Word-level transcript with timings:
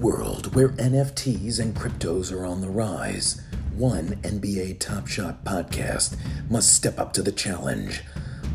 world 0.00 0.54
where 0.54 0.70
NFTs 0.70 1.60
and 1.60 1.76
cryptos 1.76 2.32
are 2.32 2.46
on 2.46 2.62
the 2.62 2.70
rise, 2.70 3.42
one 3.74 4.16
NBA 4.22 4.78
Top 4.78 5.06
Shot 5.06 5.44
podcast 5.44 6.16
must 6.48 6.72
step 6.72 6.98
up 6.98 7.12
to 7.12 7.22
the 7.22 7.30
challenge. 7.30 8.02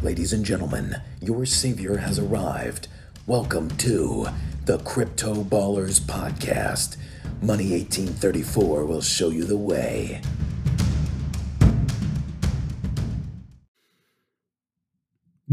Ladies 0.01 0.33
and 0.33 0.43
gentlemen, 0.43 0.95
your 1.21 1.45
savior 1.45 1.97
has 1.97 2.17
arrived. 2.17 2.87
Welcome 3.27 3.69
to 3.77 4.25
the 4.65 4.79
Crypto 4.79 5.43
Ballers 5.43 5.99
Podcast. 5.99 6.97
Money 7.43 7.69
1834 7.73 8.85
will 8.85 9.01
show 9.01 9.29
you 9.29 9.43
the 9.43 9.55
way. 9.55 10.21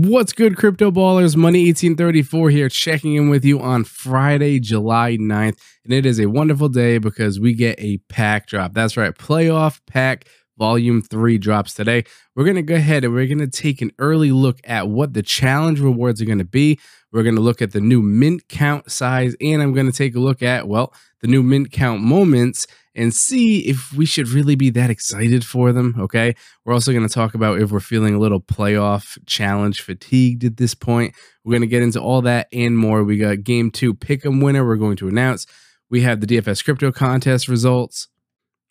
What's 0.04 0.32
good, 0.32 0.56
crypto 0.56 0.90
ballers? 0.90 1.36
Money 1.36 1.66
1834 1.66 2.50
here, 2.50 2.68
checking 2.68 3.14
in 3.14 3.28
with 3.28 3.44
you 3.44 3.60
on 3.60 3.84
Friday, 3.84 4.58
July 4.58 5.16
9th. 5.16 5.56
And 5.84 5.92
it 5.92 6.04
is 6.04 6.18
a 6.18 6.26
wonderful 6.26 6.68
day 6.68 6.98
because 6.98 7.38
we 7.38 7.54
get 7.54 7.78
a 7.78 7.98
pack 8.08 8.48
drop. 8.48 8.74
That's 8.74 8.96
right, 8.96 9.16
playoff 9.16 9.78
pack 9.86 10.26
volume 10.58 11.02
3 11.02 11.38
drops 11.38 11.74
today. 11.74 12.02
We're 12.34 12.42
going 12.42 12.56
to 12.56 12.62
go 12.62 12.74
ahead 12.74 13.04
and 13.04 13.14
we're 13.14 13.28
going 13.28 13.38
to 13.38 13.46
take 13.46 13.80
an 13.80 13.92
early 14.00 14.32
look 14.32 14.58
at 14.64 14.88
what 14.88 15.14
the 15.14 15.22
challenge 15.22 15.78
rewards 15.78 16.20
are 16.20 16.24
going 16.24 16.38
to 16.38 16.44
be. 16.44 16.80
We're 17.12 17.22
going 17.22 17.36
to 17.36 17.42
look 17.42 17.60
at 17.60 17.72
the 17.72 17.80
new 17.80 18.02
mint 18.02 18.48
count 18.48 18.90
size, 18.90 19.36
and 19.40 19.62
I'm 19.62 19.74
going 19.74 19.86
to 19.86 19.92
take 19.92 20.14
a 20.16 20.20
look 20.20 20.42
at, 20.42 20.66
well, 20.66 20.94
the 21.20 21.28
new 21.28 21.42
mint 21.42 21.70
count 21.70 22.00
moments 22.00 22.66
and 22.94 23.14
see 23.14 23.60
if 23.60 23.92
we 23.92 24.04
should 24.04 24.28
really 24.28 24.54
be 24.54 24.70
that 24.70 24.90
excited 24.90 25.44
for 25.44 25.72
them. 25.72 25.94
Okay. 25.98 26.34
We're 26.64 26.74
also 26.74 26.92
going 26.92 27.06
to 27.06 27.12
talk 27.12 27.34
about 27.34 27.60
if 27.60 27.70
we're 27.70 27.80
feeling 27.80 28.14
a 28.14 28.18
little 28.18 28.40
playoff 28.40 29.18
challenge 29.26 29.80
fatigued 29.80 30.44
at 30.44 30.56
this 30.56 30.74
point. 30.74 31.14
We're 31.44 31.52
going 31.52 31.62
to 31.62 31.66
get 31.66 31.82
into 31.82 32.00
all 32.00 32.22
that 32.22 32.48
and 32.52 32.76
more. 32.76 33.02
We 33.04 33.16
got 33.18 33.44
game 33.44 33.70
two 33.70 33.94
pick 33.94 34.26
'em 34.26 34.40
winner. 34.40 34.66
We're 34.66 34.76
going 34.76 34.96
to 34.96 35.08
announce. 35.08 35.46
We 35.88 36.02
have 36.02 36.20
the 36.20 36.26
DFS 36.26 36.64
crypto 36.64 36.92
contest 36.92 37.48
results. 37.48 38.08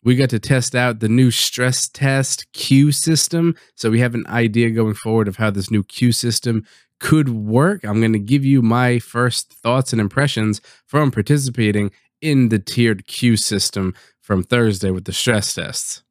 We 0.04 0.16
got 0.16 0.30
to 0.30 0.40
test 0.40 0.74
out 0.74 0.98
the 0.98 1.08
new 1.08 1.30
stress 1.30 1.88
test 1.88 2.50
queue 2.52 2.90
system. 2.90 3.54
So 3.76 3.90
we 3.90 4.00
have 4.00 4.14
an 4.14 4.26
idea 4.26 4.70
going 4.70 4.94
forward 4.94 5.28
of 5.28 5.36
how 5.36 5.50
this 5.50 5.70
new 5.70 5.84
queue 5.84 6.10
system 6.12 6.64
could 7.02 7.28
work. 7.28 7.82
I'm 7.84 8.00
going 8.00 8.12
to 8.12 8.18
give 8.20 8.44
you 8.44 8.62
my 8.62 9.00
first 9.00 9.52
thoughts 9.52 9.92
and 9.92 10.00
impressions 10.00 10.60
from 10.86 11.10
participating 11.10 11.90
in 12.20 12.48
the 12.48 12.60
tiered 12.60 13.08
queue 13.08 13.36
system 13.36 13.92
from 14.20 14.44
Thursday 14.44 14.92
with 14.92 15.04
the 15.04 15.12
stress 15.12 15.52
tests. 15.52 16.04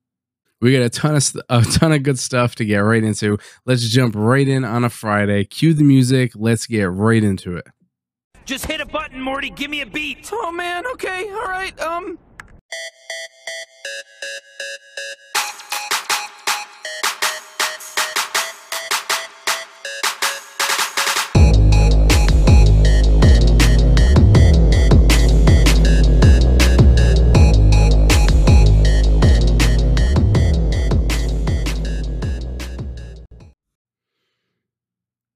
We 0.59 0.73
got 0.73 0.83
a 0.83 0.89
ton 0.89 1.15
of 1.15 1.35
a 1.49 1.61
ton 1.63 1.93
of 1.93 2.03
good 2.03 2.19
stuff 2.19 2.55
to 2.55 2.65
get 2.65 2.79
right 2.79 3.03
into. 3.03 3.39
Let's 3.65 3.87
jump 3.87 4.15
right 4.15 4.47
in 4.47 4.65
on 4.65 4.83
a 4.83 4.89
Friday. 4.89 5.45
Cue 5.45 5.73
the 5.73 5.83
music. 5.83 6.33
Let's 6.35 6.67
get 6.67 6.83
right 6.91 7.23
into 7.23 7.55
it. 7.55 7.65
Just 8.45 8.65
hit 8.65 8.81
a 8.81 8.85
button, 8.85 9.21
Morty. 9.21 9.49
Give 9.49 9.71
me 9.71 9.81
a 9.81 9.85
beat. 9.85 10.29
Oh 10.31 10.51
man, 10.51 10.85
okay, 10.93 11.29
all 11.29 11.47
right. 11.47 11.79
Um 11.79 12.19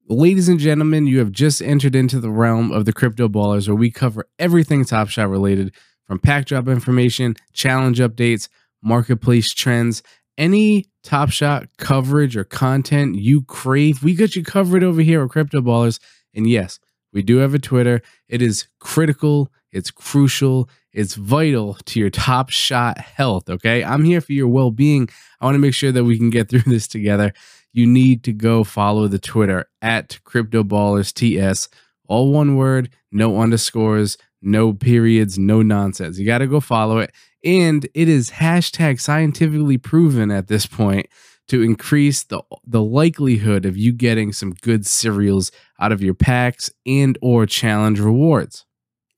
Ladies 0.07 0.49
and 0.49 0.59
gentlemen, 0.59 1.07
you 1.07 1.17
have 1.17 1.31
just 1.31 1.63
entered 1.63 1.95
into 1.95 2.19
the 2.19 2.29
realm 2.29 2.71
of 2.71 2.85
the 2.85 2.93
crypto 2.93 3.27
ballers 3.27 3.67
where 3.67 3.75
we 3.75 3.89
cover 3.89 4.27
everything 4.37 4.85
Top 4.85 5.09
Shot 5.09 5.27
related 5.29 5.73
from 6.05 6.19
pack 6.19 6.45
drop 6.45 6.67
information, 6.67 7.33
challenge 7.53 7.97
updates, 7.97 8.47
marketplace 8.83 9.51
trends, 9.51 10.03
any 10.37 10.85
Top 11.01 11.31
Shot 11.31 11.69
coverage 11.79 12.37
or 12.37 12.43
content 12.43 13.15
you 13.15 13.41
crave. 13.41 14.03
We 14.03 14.13
got 14.13 14.35
you 14.35 14.43
covered 14.43 14.83
over 14.83 15.01
here 15.01 15.23
at 15.23 15.31
Crypto 15.31 15.59
Ballers. 15.59 15.99
And 16.35 16.47
yes, 16.47 16.79
we 17.11 17.23
do 17.23 17.37
have 17.37 17.55
a 17.55 17.59
Twitter. 17.59 18.03
It 18.29 18.43
is 18.43 18.67
critical, 18.79 19.51
it's 19.71 19.89
crucial, 19.89 20.69
it's 20.93 21.15
vital 21.15 21.79
to 21.85 21.99
your 21.99 22.11
Top 22.11 22.51
Shot 22.51 22.99
health. 22.99 23.49
Okay. 23.49 23.83
I'm 23.83 24.03
here 24.03 24.21
for 24.21 24.33
your 24.33 24.49
well 24.49 24.69
being. 24.69 25.09
I 25.41 25.45
want 25.45 25.55
to 25.55 25.59
make 25.59 25.73
sure 25.73 25.91
that 25.91 26.03
we 26.03 26.19
can 26.19 26.29
get 26.29 26.47
through 26.47 26.59
this 26.67 26.87
together 26.87 27.33
you 27.75 27.85
need 27.85 28.23
to 28.23 28.31
go 28.31 28.63
follow 28.63 29.07
the 29.07 29.19
Twitter 29.19 29.65
at 29.81 30.17
CryptoBallersTS. 30.25 31.67
All 32.07 32.31
one 32.31 32.55
word, 32.55 32.89
no 33.11 33.41
underscores, 33.41 34.17
no 34.41 34.71
periods, 34.73 35.37
no 35.37 35.61
nonsense. 35.61 36.17
You 36.17 36.25
got 36.25 36.37
to 36.37 36.47
go 36.47 36.61
follow 36.61 36.99
it. 36.99 37.11
And 37.43 37.85
it 37.93 38.07
is 38.07 38.31
hashtag 38.31 39.01
scientifically 39.01 39.77
proven 39.77 40.31
at 40.31 40.47
this 40.47 40.65
point 40.65 41.07
to 41.47 41.61
increase 41.61 42.23
the 42.23 42.41
the 42.65 42.81
likelihood 42.81 43.65
of 43.65 43.77
you 43.77 43.91
getting 43.91 44.31
some 44.31 44.53
good 44.61 44.85
serials 44.85 45.51
out 45.79 45.91
of 45.91 46.01
your 46.01 46.13
packs 46.13 46.71
and 46.85 47.17
or 47.21 47.45
challenge 47.45 47.99
rewards. 47.99 48.65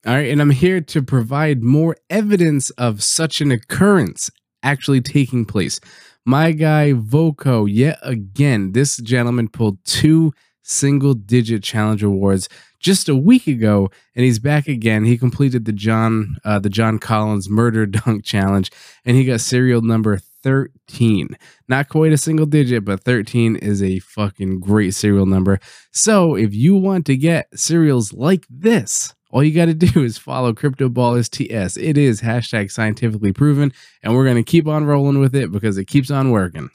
All 0.06 0.14
right, 0.14 0.30
and 0.30 0.40
I'm 0.40 0.50
here 0.50 0.80
to 0.80 1.02
provide 1.02 1.62
more 1.62 1.96
evidence 2.10 2.70
of 2.70 3.02
such 3.02 3.40
an 3.40 3.50
occurrence 3.50 4.30
actually 4.62 5.00
taking 5.00 5.44
place. 5.44 5.80
My 6.28 6.52
guy 6.52 6.92
Voco, 6.92 7.64
yet 7.64 7.98
again, 8.02 8.72
this 8.72 8.98
gentleman 8.98 9.48
pulled 9.48 9.82
two 9.86 10.34
single 10.62 11.14
digit 11.14 11.62
challenge 11.62 12.02
awards 12.02 12.50
just 12.78 13.08
a 13.08 13.16
week 13.16 13.46
ago 13.46 13.88
and 14.14 14.26
he's 14.26 14.38
back 14.38 14.68
again. 14.68 15.06
He 15.06 15.16
completed 15.16 15.64
the 15.64 15.72
john 15.72 16.36
uh, 16.44 16.58
the 16.58 16.68
john 16.68 16.98
collins 16.98 17.48
murder 17.48 17.86
dunk 17.86 18.26
challenge 18.26 18.70
and 19.06 19.16
he 19.16 19.24
got 19.24 19.40
serial 19.40 19.80
number 19.80 20.18
13 20.42 21.34
not 21.66 21.88
quite 21.88 22.12
a 22.12 22.18
single 22.18 22.44
digit 22.44 22.84
but 22.84 23.02
13 23.04 23.56
is 23.56 23.82
a 23.82 23.98
fucking 24.00 24.60
great 24.60 24.92
serial 24.92 25.24
number. 25.24 25.58
So 25.92 26.34
if 26.34 26.52
you 26.52 26.76
want 26.76 27.06
to 27.06 27.16
get 27.16 27.58
serials 27.58 28.12
like 28.12 28.44
this 28.50 29.14
all 29.30 29.44
you 29.44 29.54
got 29.54 29.66
to 29.66 29.74
do 29.74 30.02
is 30.02 30.18
follow 30.18 30.52
Crypto 30.52 30.88
Ballers 30.88 31.30
TS. 31.30 31.76
It 31.76 31.98
is 31.98 32.20
hashtag 32.22 32.70
scientifically 32.70 33.32
proven, 33.32 33.72
and 34.02 34.14
we're 34.14 34.24
going 34.24 34.36
to 34.36 34.42
keep 34.42 34.66
on 34.66 34.84
rolling 34.84 35.18
with 35.18 35.34
it 35.34 35.52
because 35.52 35.78
it 35.78 35.86
keeps 35.86 36.10
on 36.10 36.30
working. 36.30 36.70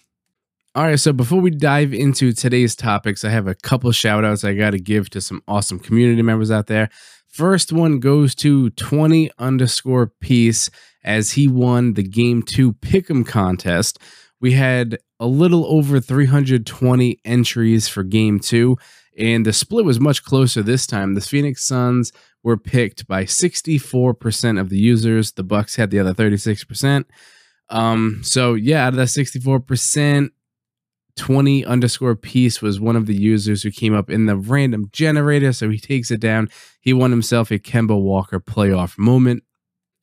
All 0.76 0.86
right, 0.86 1.00
so 1.00 1.14
before 1.14 1.40
we 1.40 1.52
dive 1.52 1.94
into 1.94 2.34
today's 2.34 2.76
topics, 2.76 3.24
I 3.24 3.30
have 3.30 3.48
a 3.48 3.54
couple 3.54 3.92
shout 3.92 4.26
outs 4.26 4.44
I 4.44 4.56
got 4.56 4.72
to 4.72 4.80
give 4.80 5.08
to 5.12 5.22
some 5.22 5.44
awesome 5.48 5.78
community 5.78 6.24
members 6.24 6.50
out 6.50 6.66
there. 6.66 6.90
First 7.28 7.72
one 7.72 8.00
goes 8.00 8.34
to 8.36 8.72
20 8.72 9.30
underscore 9.38 10.08
piece 10.08 10.72
as 11.04 11.32
he 11.32 11.48
won 11.48 11.94
the 11.94 12.04
game 12.04 12.42
two 12.42 12.74
pick'em 12.74 13.26
contest. 13.26 14.00
We 14.40 14.54
had 14.54 14.98
a 15.20 15.28
little 15.28 15.66
over 15.68 16.00
320 16.00 17.20
entries 17.24 17.88
for 17.88 18.04
game 18.04 18.40
two, 18.40 18.78
and 19.18 19.46
the 19.46 19.54
split 19.54 19.86
was 19.86 20.00
much 20.00 20.24
closer 20.24 20.64
this 20.64 20.88
time. 20.88 21.14
The 21.14 21.22
Phoenix 21.22 21.64
Suns 21.64 22.12
were 22.44 22.58
picked 22.58 23.08
by 23.08 23.24
64% 23.24 24.60
of 24.60 24.70
the 24.70 24.78
users. 24.78 25.32
The 25.32 25.44
Bucks 25.44 25.76
had 25.76 25.92
the 25.92 26.00
other 26.00 26.14
36%. 26.14 27.06
Um, 27.70 28.20
so 28.24 28.54
yeah, 28.54 28.86
out 28.86 28.94
of 28.94 28.98
that 28.98 29.08
64%, 29.08 30.30
20 31.16 31.66
underscore 31.66 32.16
piece 32.16 32.62
was 32.62 32.80
one 32.80 32.96
of 32.96 33.06
the 33.06 33.16
users 33.16 33.64
who 33.64 33.72
came 33.72 33.94
up 33.94 34.10
in 34.10 34.26
the 34.26 34.36
random 34.36 34.90
generator. 34.92 35.54
So 35.54 35.70
he 35.70 35.80
takes 35.80 36.12
it 36.12 36.20
down. 36.20 36.50
He 36.82 36.92
won 36.92 37.12
himself 37.12 37.52
a 37.52 37.60
Kemba 37.60 38.00
Walker 38.00 38.40
playoff 38.40 38.98
moment, 38.98 39.44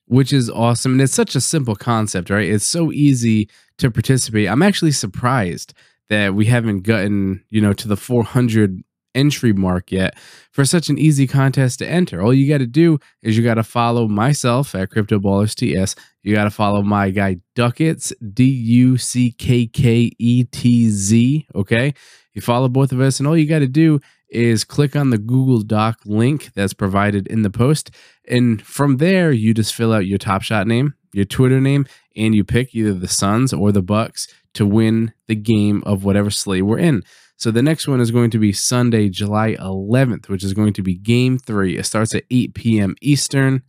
which 0.07 0.33
is 0.33 0.49
awesome. 0.49 0.93
And 0.93 1.03
it's 1.03 1.15
such 1.15 1.35
a 1.35 1.41
simple 1.41 1.75
concept, 1.75 2.31
right? 2.31 2.49
It's 2.49 2.65
so 2.65 2.93
easy 2.93 3.51
to 3.79 3.91
participate. 3.91 4.49
I'm 4.49 4.63
actually 4.63 4.93
surprised 4.93 5.75
that 6.09 6.35
we 6.35 6.47
haven't 6.47 6.83
gotten, 6.83 7.45
you 7.51 7.61
know, 7.61 7.73
to 7.73 7.89
the 7.89 7.97
400 7.97 8.83
entry 9.15 9.53
mark 9.53 9.91
yet 9.91 10.19
for 10.53 10.65
such 10.65 10.89
an 10.89 10.99
easy 10.99 11.27
contest 11.27 11.79
to 11.81 11.89
enter. 11.89 12.23
All 12.23 12.35
you 12.35 12.49
got 12.49 12.59
to 12.59 12.67
do 12.67 12.99
is 13.23 13.37
you 13.37 13.45
got 13.45 13.55
to 13.55 13.63
follow 13.63 14.09
myself 14.09 14.75
at 14.75 14.91
Crypto 14.91 15.19
Ballers 15.19 15.55
TS. 15.55 15.95
You 16.23 16.35
got 16.35 16.45
to 16.45 16.51
follow 16.51 16.83
my 16.83 17.11
guy 17.11 17.39
Duckets 17.55 18.13
D 18.33 18.45
U 18.45 18.99
C 18.99 19.33
K 19.33 19.67
K 19.67 20.11
E 20.19 20.45
T 20.45 20.91
Z. 20.91 21.47
Okay. 21.55 21.95
You 22.35 22.41
follow 22.41 22.69
both 22.69 22.93
of 22.93 23.01
us, 23.01 23.19
and 23.19 23.27
all 23.27 23.37
you 23.37 23.49
got 23.49 23.59
to 23.59 23.67
do 23.67 24.01
is 24.29 24.63
click 24.65 24.95
on 24.95 25.11
the 25.11 25.19
Google 25.19 25.63
Doc 25.63 25.99
link 26.05 26.51
that's 26.55 26.73
provided 26.73 27.27
in 27.27 27.43
the 27.43 27.51
post. 27.51 27.91
And 28.29 28.63
from 28.63 28.99
there, 28.99 29.33
you 29.33 29.53
just 29.53 29.75
fill 29.75 29.93
out 29.93 30.07
your 30.07 30.19
Top 30.19 30.43
Shot 30.43 30.67
name, 30.67 30.95
your 31.13 31.25
Twitter 31.25 31.61
name, 31.61 31.87
and 32.17 32.35
you 32.35 32.45
pick 32.45 32.75
either 32.75 32.95
the 32.95 33.09
Suns 33.09 33.53
or 33.53 33.73
the 33.73 33.83
Bucks 33.83 34.29
to 34.55 34.67
win 34.67 35.13
the 35.27 35.35
game 35.35 35.83
of 35.85 36.05
whatever 36.05 36.31
slate 36.31 36.65
we're 36.65 36.79
in. 36.79 37.03
So 37.41 37.51
the 37.51 37.63
next 37.63 37.89
one 37.89 38.03
is 38.03 38.11
going 38.11 38.31
to 38.33 38.39
be 38.39 38.53
Sunday, 38.53 39.09
July 39.09 39.55
11th, 39.55 40.29
which 40.29 40.45
is 40.45 40.53
going 40.53 40.75
to 40.75 40.83
be 40.83 40.95
game 40.95 41.39
three. 41.39 41.79
It 41.79 41.87
starts 41.87 42.15
at 42.15 42.25
8 42.31 42.53
p.m. 42.53 42.97
Eastern. 43.01 43.63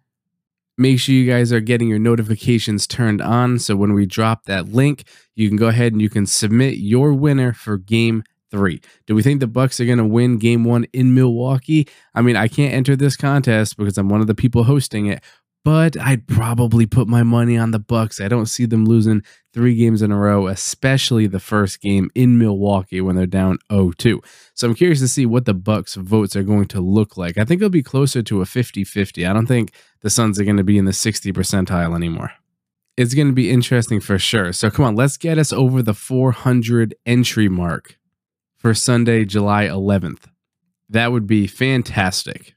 Make 0.77 0.99
sure 0.99 1.15
you 1.15 1.31
guys 1.31 1.53
are 1.53 1.61
getting 1.61 1.87
your 1.87 1.97
notifications 1.97 2.85
turned 2.85 3.21
on. 3.21 3.59
So 3.59 3.77
when 3.77 3.93
we 3.93 4.05
drop 4.05 4.43
that 4.43 4.73
link, 4.73 5.05
you 5.35 5.47
can 5.47 5.55
go 5.55 5.69
ahead 5.69 5.93
and 5.93 6.01
you 6.01 6.09
can 6.09 6.25
submit 6.25 6.79
your 6.79 7.13
winner 7.13 7.53
for 7.53 7.77
game 7.77 8.23
three. 8.49 8.81
Do 9.07 9.15
we 9.15 9.23
think 9.23 9.39
the 9.39 9.47
Bucks 9.47 9.79
are 9.79 9.85
going 9.85 9.99
to 9.99 10.05
win 10.05 10.37
game 10.37 10.65
one 10.65 10.83
in 10.91 11.15
Milwaukee? 11.15 11.87
I 12.13 12.21
mean, 12.21 12.35
I 12.35 12.49
can't 12.49 12.73
enter 12.73 12.97
this 12.97 13.15
contest 13.15 13.77
because 13.77 13.97
I'm 13.97 14.09
one 14.09 14.19
of 14.19 14.27
the 14.27 14.35
people 14.35 14.65
hosting 14.65 15.05
it, 15.05 15.23
but 15.63 15.99
I'd 15.99 16.27
probably 16.27 16.85
put 16.85 17.07
my 17.07 17.23
money 17.23 17.57
on 17.57 17.71
the 17.71 17.79
Bucks. 17.79 18.19
I 18.19 18.27
don't 18.27 18.47
see 18.47 18.65
them 18.65 18.85
losing 18.85 19.21
three 19.53 19.75
games 19.75 20.01
in 20.01 20.11
a 20.11 20.17
row, 20.17 20.47
especially 20.47 21.27
the 21.27 21.39
first 21.39 21.81
game 21.81 22.09
in 22.15 22.37
Milwaukee 22.37 23.01
when 23.01 23.15
they're 23.15 23.27
down 23.27 23.59
0-2. 23.69 24.23
So 24.53 24.67
I'm 24.67 24.75
curious 24.75 24.99
to 24.99 25.07
see 25.07 25.25
what 25.25 25.45
the 25.45 25.53
Bucks 25.53 25.95
votes 25.95 26.35
are 26.35 26.43
going 26.43 26.67
to 26.69 26.81
look 26.81 27.17
like. 27.17 27.37
I 27.37 27.45
think 27.45 27.61
it'll 27.61 27.69
be 27.69 27.83
closer 27.83 28.23
to 28.23 28.41
a 28.41 28.45
50-50. 28.45 29.29
I 29.29 29.33
don't 29.33 29.45
think 29.45 29.73
the 30.01 30.09
Suns 30.09 30.39
are 30.39 30.45
going 30.45 30.57
to 30.57 30.63
be 30.63 30.77
in 30.77 30.85
the 30.85 30.93
60 30.93 31.31
percentile 31.31 31.95
anymore. 31.95 32.31
It's 32.97 33.13
going 33.13 33.27
to 33.27 33.33
be 33.33 33.51
interesting 33.51 33.99
for 33.99 34.17
sure. 34.19 34.53
So 34.53 34.69
come 34.69 34.85
on, 34.85 34.95
let's 34.95 35.17
get 35.17 35.37
us 35.37 35.53
over 35.53 35.81
the 35.81 35.93
400 35.93 36.95
entry 37.05 37.49
mark 37.49 37.97
for 38.57 38.73
Sunday, 38.73 39.25
July 39.25 39.65
11th. 39.65 40.23
That 40.89 41.11
would 41.11 41.25
be 41.25 41.47
fantastic. 41.47 42.55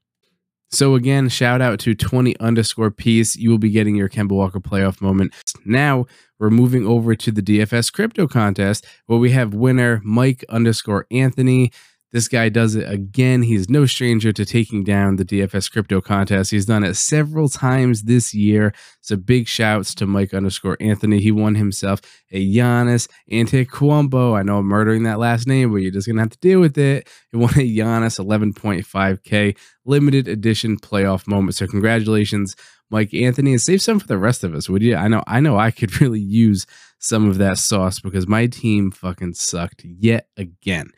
So 0.75 0.97
again, 0.97 1.29
shout 1.29 1.63
out 1.63 1.79
to 1.81 1.95
20 1.95 2.37
underscore 2.41 2.91
piece. 2.91 3.37
You 3.37 3.49
will 3.49 3.59
be 3.59 3.71
getting 3.71 3.95
your 3.95 4.09
Kemba 4.09 4.33
Walker 4.33 4.59
playoff 4.59 5.01
moment. 5.01 5.33
Now 5.65 6.07
we're 6.41 6.51
moving 6.51 6.85
over 6.85 7.15
to 7.15 7.31
the 7.31 7.43
DFS 7.43 7.93
crypto 7.93 8.27
contest 8.27 8.85
where 9.07 9.21
we 9.21 9.31
have 9.31 9.55
winner 9.55 10.01
Mike 10.03 10.45
underscore 10.49 11.07
Anthony. 11.13 11.71
This 12.15 12.29
guy 12.29 12.49
does 12.49 12.77
it 12.77 12.89
again. 12.89 13.43
He's 13.43 13.69
no 13.69 13.87
stranger 13.87 14.33
to 14.33 14.45
taking 14.45 14.85
down 14.85 15.17
the 15.17 15.25
DFS 15.25 15.69
crypto 15.69 16.01
contest. 16.01 16.53
He's 16.53 16.65
done 16.65 16.85
it 16.85 16.95
several 16.95 17.49
times 17.49 18.05
this 18.05 18.33
year. 18.33 18.73
So 19.01 19.17
big 19.17 19.49
shouts 19.49 19.97
to 19.97 20.07
Mike 20.07 20.33
underscore 20.33 20.77
Anthony. 20.79 21.19
He 21.19 21.33
won 21.33 21.57
himself 21.57 22.01
a 22.31 22.41
Giannis 22.41 23.09
Antetokounmpo. 23.33 24.39
I 24.39 24.45
know 24.45 24.59
I'm 24.59 24.67
murdering 24.67 25.03
that 25.03 25.19
last 25.19 25.49
name, 25.49 25.73
but 25.73 25.79
you're 25.79 25.91
just 25.91 26.07
gonna 26.07 26.21
have 26.21 26.31
to 26.31 26.39
deal 26.39 26.61
with 26.61 26.79
it. 26.79 27.09
He 27.33 27.37
won 27.37 27.51
a 27.55 27.67
Giannis 27.67 28.25
11.5k 28.25 29.59
limited 29.85 30.29
edition 30.29 30.77
playoff 30.77 31.27
moment. 31.27 31.57
So 31.57 31.67
congratulations, 31.67 32.55
Mike 32.91 33.13
Anthony, 33.13 33.51
and 33.51 33.61
save 33.61 33.83
some 33.83 33.99
for 33.99 34.07
the 34.07 34.19
rest 34.19 34.45
of 34.45 34.55
us, 34.55 34.69
would 34.69 34.83
you? 34.83 34.95
I 34.95 35.09
know, 35.09 35.25
I 35.27 35.41
know, 35.41 35.59
I 35.59 35.73
could 35.73 36.01
really 36.01 36.21
use 36.21 36.65
some 37.01 37.29
of 37.29 37.39
that 37.39 37.59
sauce 37.59 37.99
because 37.99 38.29
my 38.29 38.47
team 38.47 38.93
fucking 38.93 39.35
sucked 39.35 39.85
yet 39.85 40.29
again. 40.37 40.93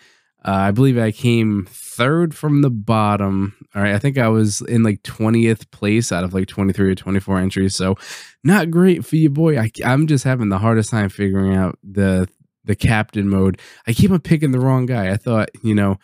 Uh, 0.46 0.52
I 0.52 0.70
believe 0.70 0.96
I 0.96 1.10
came 1.10 1.66
third 1.68 2.34
from 2.34 2.62
the 2.62 2.70
bottom. 2.70 3.54
All 3.74 3.82
right. 3.82 3.94
I 3.94 3.98
think 3.98 4.16
I 4.16 4.28
was 4.28 4.60
in 4.60 4.84
like 4.84 5.02
20th 5.02 5.70
place 5.72 6.12
out 6.12 6.22
of 6.22 6.32
like 6.32 6.46
23 6.46 6.92
or 6.92 6.94
24 6.94 7.38
entries. 7.38 7.74
So 7.74 7.96
not 8.44 8.70
great 8.70 9.04
for 9.04 9.16
you, 9.16 9.28
boy. 9.28 9.58
I, 9.58 9.70
I'm 9.84 10.06
just 10.06 10.22
having 10.22 10.48
the 10.48 10.58
hardest 10.58 10.90
time 10.90 11.08
figuring 11.08 11.54
out 11.54 11.78
the 11.82 12.28
the 12.64 12.76
captain 12.76 13.28
mode. 13.28 13.60
I 13.86 13.92
keep 13.92 14.10
on 14.10 14.20
picking 14.20 14.50
the 14.50 14.58
wrong 14.58 14.86
guy. 14.86 15.10
I 15.10 15.16
thought, 15.16 15.50
you 15.62 15.74
know, 15.74 15.98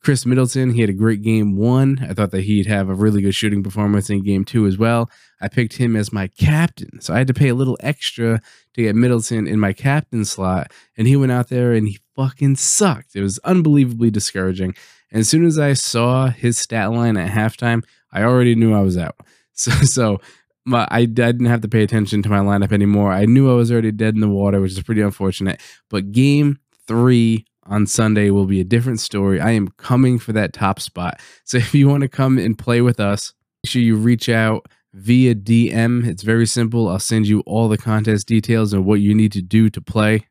Khris 0.00 0.26
Middleton, 0.26 0.70
he 0.70 0.80
had 0.80 0.90
a 0.90 0.94
great 0.94 1.22
game 1.22 1.56
one. 1.56 2.06
I 2.08 2.14
thought 2.14 2.30
that 2.32 2.42
he'd 2.42 2.66
have 2.66 2.88
a 2.88 2.94
really 2.94 3.22
good 3.22 3.34
shooting 3.34 3.62
performance 3.62 4.10
in 4.10 4.22
game 4.22 4.44
two 4.44 4.66
as 4.66 4.78
well. 4.78 5.10
I 5.40 5.48
picked 5.48 5.76
him 5.76 5.96
as 5.96 6.12
my 6.12 6.28
captain. 6.28 7.00
So 7.00 7.14
I 7.14 7.18
had 7.18 7.26
to 7.28 7.34
pay 7.34 7.48
a 7.48 7.54
little 7.54 7.76
extra 7.80 8.40
to 8.74 8.82
get 8.82 8.96
Middleton 8.96 9.46
in 9.46 9.58
my 9.58 9.72
captain 9.72 10.24
slot. 10.24 10.72
And 10.96 11.06
he 11.06 11.16
went 11.16 11.32
out 11.32 11.48
there 11.48 11.72
and 11.72 11.88
he 11.88 11.98
fucking 12.16 12.56
sucked. 12.56 13.16
It 13.16 13.22
was 13.22 13.38
unbelievably 13.40 14.10
discouraging. 14.10 14.74
And 15.10 15.20
as 15.20 15.28
soon 15.28 15.44
as 15.44 15.58
I 15.58 15.74
saw 15.74 16.28
his 16.28 16.58
stat 16.58 16.90
line 16.92 17.16
at 17.16 17.30
halftime, 17.30 17.84
I 18.12 18.22
already 18.22 18.54
knew 18.54 18.74
I 18.74 18.82
was 18.82 18.98
out. 18.98 19.16
So, 19.56 19.70
so 19.70 20.20
my, 20.64 20.88
I 20.90 21.04
didn't 21.04 21.46
have 21.46 21.60
to 21.60 21.68
pay 21.68 21.84
attention 21.84 22.24
to 22.24 22.28
my 22.28 22.40
lineup 22.40 22.72
anymore. 22.72 23.12
I 23.12 23.24
knew 23.24 23.48
I 23.48 23.54
was 23.54 23.70
already 23.70 23.92
dead 23.92 24.14
in 24.14 24.20
the 24.20 24.28
water, 24.28 24.60
which 24.60 24.72
is 24.72 24.82
pretty 24.82 25.00
unfortunate. 25.00 25.60
But 25.88 26.10
game 26.10 26.58
three 26.88 27.46
on 27.62 27.86
Sunday 27.86 28.30
will 28.30 28.46
be 28.46 28.60
a 28.60 28.64
different 28.64 28.98
story. 28.98 29.40
I 29.40 29.52
am 29.52 29.68
coming 29.68 30.18
for 30.18 30.32
that 30.32 30.52
top 30.52 30.80
spot. 30.80 31.20
So 31.44 31.58
if 31.58 31.72
you 31.72 31.88
want 31.88 32.00
to 32.00 32.08
come 32.08 32.36
and 32.36 32.58
play 32.58 32.80
with 32.80 32.98
us, 32.98 33.32
make 33.62 33.70
sure 33.70 33.80
you 33.80 33.94
reach 33.96 34.28
out 34.28 34.66
via 34.94 35.34
DM. 35.34 36.06
It's 36.06 36.22
very 36.22 36.46
simple. 36.46 36.88
I'll 36.88 37.00
send 37.00 37.26
you 37.26 37.40
all 37.40 37.68
the 37.68 37.76
contest 37.76 38.28
details 38.28 38.72
and 38.72 38.86
what 38.86 39.00
you 39.00 39.14
need 39.14 39.32
to 39.32 39.42
do 39.42 39.68
to 39.70 39.80
play. 39.80 40.28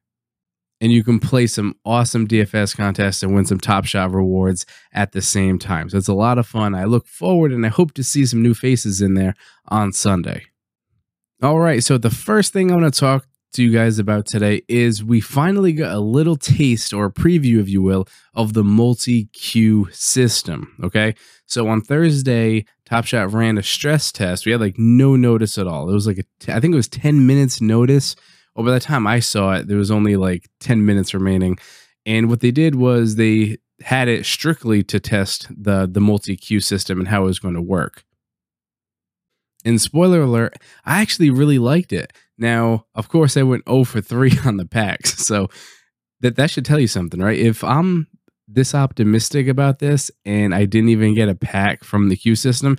And 0.79 0.91
you 0.91 1.03
can 1.03 1.19
play 1.19 1.47
some 1.47 1.75
awesome 1.85 2.27
DFS 2.27 2.75
contests 2.75 3.23
and 3.23 3.35
win 3.35 3.45
some 3.45 3.59
Top 3.59 3.85
Shot 3.85 4.11
rewards 4.11 4.65
at 4.93 5.11
the 5.11 5.21
same 5.21 5.59
time. 5.59 5.89
So 5.89 5.97
it's 5.97 6.07
a 6.07 6.13
lot 6.13 6.37
of 6.37 6.47
fun. 6.47 6.75
I 6.75 6.85
look 6.85 7.07
forward 7.07 7.51
and 7.51 7.65
I 7.65 7.69
hope 7.69 7.93
to 7.93 8.03
see 8.03 8.25
some 8.25 8.41
new 8.41 8.53
faces 8.53 9.01
in 9.01 9.13
there 9.13 9.35
on 9.67 9.93
Sunday. 9.93 10.45
All 11.41 11.59
right, 11.59 11.83
so 11.83 11.97
the 11.97 12.09
first 12.09 12.53
thing 12.53 12.71
I'm 12.71 12.79
going 12.79 12.89
to 12.89 12.99
talk 12.99 13.27
to 13.53 13.63
you 13.63 13.71
guys 13.71 13.99
about 13.99 14.25
today 14.25 14.61
is 14.67 15.03
we 15.03 15.21
finally 15.21 15.73
got 15.73 15.95
a 15.95 15.99
little 15.99 16.35
taste 16.35 16.93
or 16.93 17.09
preview, 17.09 17.59
if 17.59 17.69
you 17.69 17.81
will, 17.81 18.07
of 18.33 18.53
the 18.53 18.63
multi 18.63 19.25
Q 19.33 19.87
system. 19.91 20.75
Okay. 20.83 21.15
So 21.45 21.67
on 21.67 21.81
Thursday, 21.81 22.65
Top 22.85 23.05
Shot 23.05 23.31
ran 23.31 23.57
a 23.57 23.63
stress 23.63 24.11
test. 24.11 24.45
We 24.45 24.51
had 24.51 24.61
like 24.61 24.77
no 24.77 25.15
notice 25.15 25.57
at 25.57 25.67
all. 25.67 25.89
It 25.89 25.93
was 25.93 26.07
like, 26.07 26.19
a, 26.19 26.55
I 26.55 26.59
think 26.59 26.73
it 26.73 26.77
was 26.77 26.87
10 26.87 27.25
minutes 27.25 27.61
notice 27.61 28.15
well, 28.55 28.65
by 28.65 28.73
the 28.73 28.79
time 28.79 29.07
I 29.07 29.19
saw 29.19 29.53
it, 29.53 29.67
there 29.67 29.77
was 29.77 29.91
only 29.91 30.15
like 30.15 30.49
10 30.59 30.85
minutes 30.85 31.13
remaining. 31.13 31.57
And 32.05 32.29
what 32.29 32.41
they 32.41 32.51
did 32.51 32.75
was 32.75 33.15
they 33.15 33.57
had 33.81 34.07
it 34.07 34.25
strictly 34.25 34.83
to 34.83 34.99
test 34.99 35.47
the 35.49 35.87
the 35.91 35.99
multi 35.99 36.37
Q 36.37 36.59
system 36.59 36.99
and 36.99 37.07
how 37.07 37.23
it 37.23 37.27
was 37.27 37.39
going 37.39 37.55
to 37.55 37.61
work. 37.61 38.03
And 39.65 39.81
spoiler 39.81 40.21
alert, 40.21 40.57
I 40.85 41.01
actually 41.01 41.29
really 41.29 41.57
liked 41.57 41.93
it. 41.93 42.11
Now, 42.37 42.85
of 42.95 43.09
course, 43.09 43.37
I 43.37 43.43
went 43.43 43.67
0 43.67 43.83
for 43.83 44.01
3 44.01 44.31
on 44.45 44.57
the 44.57 44.65
packs. 44.65 45.25
So 45.25 45.49
that 46.21 46.35
that 46.35 46.49
should 46.49 46.65
tell 46.65 46.79
you 46.79 46.87
something, 46.87 47.19
right? 47.19 47.37
If 47.37 47.63
I'm 47.63 48.07
this 48.47 48.75
optimistic 48.75 49.47
about 49.47 49.79
this 49.79 50.11
and 50.25 50.53
I 50.53 50.65
didn't 50.65 50.89
even 50.89 51.15
get 51.15 51.29
a 51.29 51.35
pack 51.35 51.83
from 51.83 52.09
the 52.09 52.15
Q 52.15 52.35
system, 52.35 52.77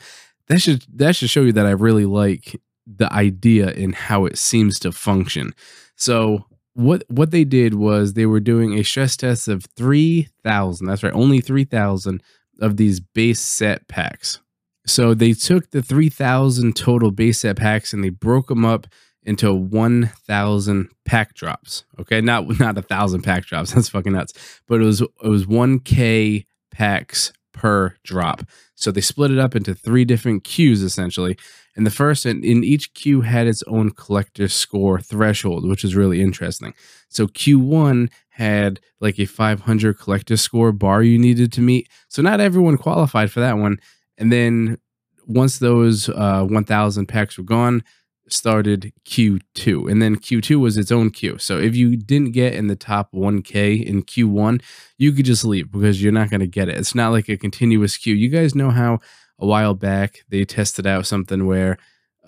that 0.49 0.61
should 0.61 0.85
that 0.95 1.17
should 1.17 1.31
show 1.31 1.43
you 1.43 1.53
that 1.53 1.67
I 1.67 1.71
really 1.71 2.07
like 2.07 2.61
the 2.87 3.11
idea 3.13 3.69
and 3.69 3.95
how 3.95 4.27
it 4.27 4.39
seems 4.39 4.79
to 4.81 4.93
function. 4.93 5.55
So 5.97 6.45
what 6.75 7.05
what 7.09 7.31
they 7.31 7.45
did 7.45 7.75
was 7.75 8.13
they 8.13 8.27
were 8.27 8.41
doing 8.41 8.75
a 8.75 8.83
stress 8.83 9.17
test 9.17 9.49
of 9.49 9.65
3000 9.77 10.87
that's 10.87 11.03
right 11.03 11.13
only 11.15 11.41
3000 11.41 12.23
of 12.61 12.77
these 12.77 13.01
base 13.01 13.41
set 13.41 13.87
packs 13.89 14.41
so 14.87 15.15
they 15.15 15.33
took 15.33 15.71
the 15.71 15.83
3000 15.83 16.77
total 16.77 17.11
base 17.11 17.41
set 17.41 17.57
packs 17.57 17.93
and 17.93 18.03
they 18.03 18.11
broke 18.11 18.49
them 18.49 18.65
up 18.65 18.89
into 19.25 19.53
1000 19.55 20.89
pack 21.05 21.35
drops 21.35 21.85
okay 21.99 22.21
not 22.21 22.45
not 22.61 22.79
a 22.79 22.83
thousand 22.83 23.23
pack 23.23 23.45
drops 23.45 23.73
that's 23.75 23.89
fucking 23.89 24.13
nuts 24.13 24.33
but 24.67 24.81
it 24.81 24.85
was 24.85 25.01
it 25.01 25.29
was 25.29 25.47
1k 25.47 26.45
packs 26.71 27.33
per 27.53 27.95
drop 28.03 28.43
so 28.75 28.91
they 28.91 29.01
split 29.01 29.31
it 29.31 29.39
up 29.39 29.55
into 29.55 29.75
three 29.75 30.05
different 30.05 30.45
queues 30.45 30.83
essentially 30.83 31.37
and 31.77 31.87
the 31.87 31.91
first, 31.91 32.25
in, 32.25 32.45
in 32.45 32.63
each 32.63 32.95
queue 32.95 33.23
had 33.23 33.47
its 33.47 33.63
own 33.67 33.91
collector 33.91 34.49
score 34.49 35.01
threshold, 35.01 35.69
which 35.69 35.85
is 35.85 35.97
really 35.97 36.21
interesting. 36.21 36.73
So 37.09 37.27
Q1 37.27 38.11
had 38.31 38.81
like 39.01 39.19
a 39.19 39.27
500 39.27 39.99
collector 39.99 40.37
score 40.37 40.73
bar 40.73 41.03
you 41.03 41.19
needed 41.19 41.53
to 41.53 41.61
meet. 41.61 41.89
So 42.09 42.23
not 42.23 42.41
everyone 42.41 42.77
qualified 42.77 43.31
for 43.31 43.41
that 43.41 43.59
one. 43.59 43.79
And 44.19 44.31
then 44.31 44.79
once 45.27 45.59
those 45.59 46.09
uh, 46.09 46.45
1,000 46.49 47.07
packs 47.07 47.39
were 47.39 47.45
gone, 47.45 47.83
started 48.29 48.93
Q2. 49.07 49.91
And 49.91 50.01
then 50.01 50.17
Q2 50.17 50.59
was 50.59 50.77
its 50.77 50.91
own 50.91 51.11
queue. 51.11 51.39
So 51.39 51.59
if 51.59 51.77
you 51.77 51.97
didn't 51.97 52.33
get 52.33 52.55
in 52.55 52.69
the 52.69 52.77
top 52.77 53.13
1K 53.13 53.85
in 53.85 54.03
Q1, 54.03 54.63
you 54.99 55.13
could 55.13 55.27
just 55.27 55.45
leave 55.45 55.71
because 55.71 56.03
you're 56.03 56.13
not 56.13 56.31
going 56.31 56.41
to 56.41 56.47
get 56.47 56.69
it. 56.69 56.77
It's 56.77 56.95
not 56.95 57.13
like 57.13 57.29
a 57.29 57.37
continuous 57.37 57.97
queue. 57.97 58.15
You 58.15 58.29
guys 58.29 58.55
know 58.55 58.71
how 58.71 58.99
a 59.39 59.47
while 59.47 59.75
back 59.75 60.21
they 60.29 60.45
tested 60.45 60.87
out 60.87 61.07
something 61.07 61.47
where 61.47 61.79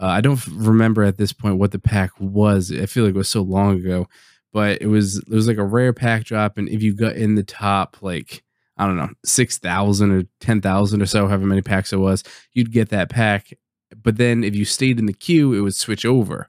uh, 0.01 0.07
I 0.07 0.21
don't 0.21 0.45
remember 0.49 1.03
at 1.03 1.17
this 1.17 1.33
point 1.33 1.59
what 1.59 1.73
the 1.73 1.79
pack 1.79 2.11
was. 2.19 2.71
I 2.73 2.87
feel 2.87 3.05
like 3.05 3.15
it 3.15 3.19
was 3.19 3.31
so 3.31 3.43
long 3.43 3.79
ago, 3.79 4.07
but 4.53 4.81
it 4.83 4.87
was 4.87 5.19
it 5.19 5.31
was 5.31 5.49
like 5.49 5.57
a 5.57 5.65
rare 5.65 5.93
pack 5.93 6.25
drop, 6.25 6.59
and 6.59 6.69
if 6.69 6.83
you 6.83 6.95
got 6.95 7.17
in 7.17 7.35
the 7.35 7.43
top 7.43 7.99
like 8.03 8.43
I 8.77 8.87
don't 8.87 8.97
know 8.97 9.11
six 9.25 9.59
thousand 9.59 10.13
or 10.13 10.25
ten 10.41 10.61
thousand 10.61 11.01
or 11.01 11.07
so, 11.07 11.27
however 11.29 11.47
many 11.47 11.63
packs 11.63 11.93
it 11.93 11.97
was, 11.97 12.23
you'd 12.53 12.73
get 12.73 12.91
that 12.91 13.09
pack. 13.09 13.53
But 14.03 14.17
then 14.17 14.45
if 14.45 14.57
you 14.57 14.65
stayed 14.65 14.99
in 14.99 15.07
the 15.07 15.13
queue, 15.13 15.55
it 15.55 15.61
would 15.61 15.75
switch 15.75 16.05
over, 16.05 16.49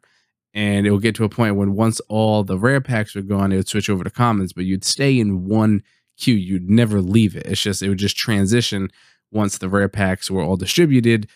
and 0.53 0.87
it 0.87 0.91
would 0.91 1.03
get 1.03 1.15
to 1.15 1.23
a 1.23 1.29
point 1.29 1.55
when 1.55 1.75
once 1.75 1.99
all 2.09 2.43
the 2.43 2.57
rare 2.57 2.81
packs 2.81 3.15
were 3.15 3.21
gone, 3.21 3.51
it 3.51 3.57
would 3.57 3.67
switch 3.67 3.89
over 3.89 4.03
to 4.03 4.09
commons. 4.09 4.53
But 4.53 4.65
you'd 4.65 4.85
stay 4.85 5.19
in 5.19 5.45
one 5.45 5.83
queue, 6.17 6.35
you'd 6.35 6.69
never 6.69 7.01
leave 7.01 7.35
it. 7.35 7.45
It's 7.45 7.61
just 7.61 7.81
it 7.81 7.89
would 7.89 7.99
just 7.99 8.17
transition 8.17 8.89
once 9.31 9.57
the 9.57 9.69
rare 9.69 9.89
packs 9.89 10.31
were 10.31 10.41
all 10.41 10.55
distributed, 10.55 11.27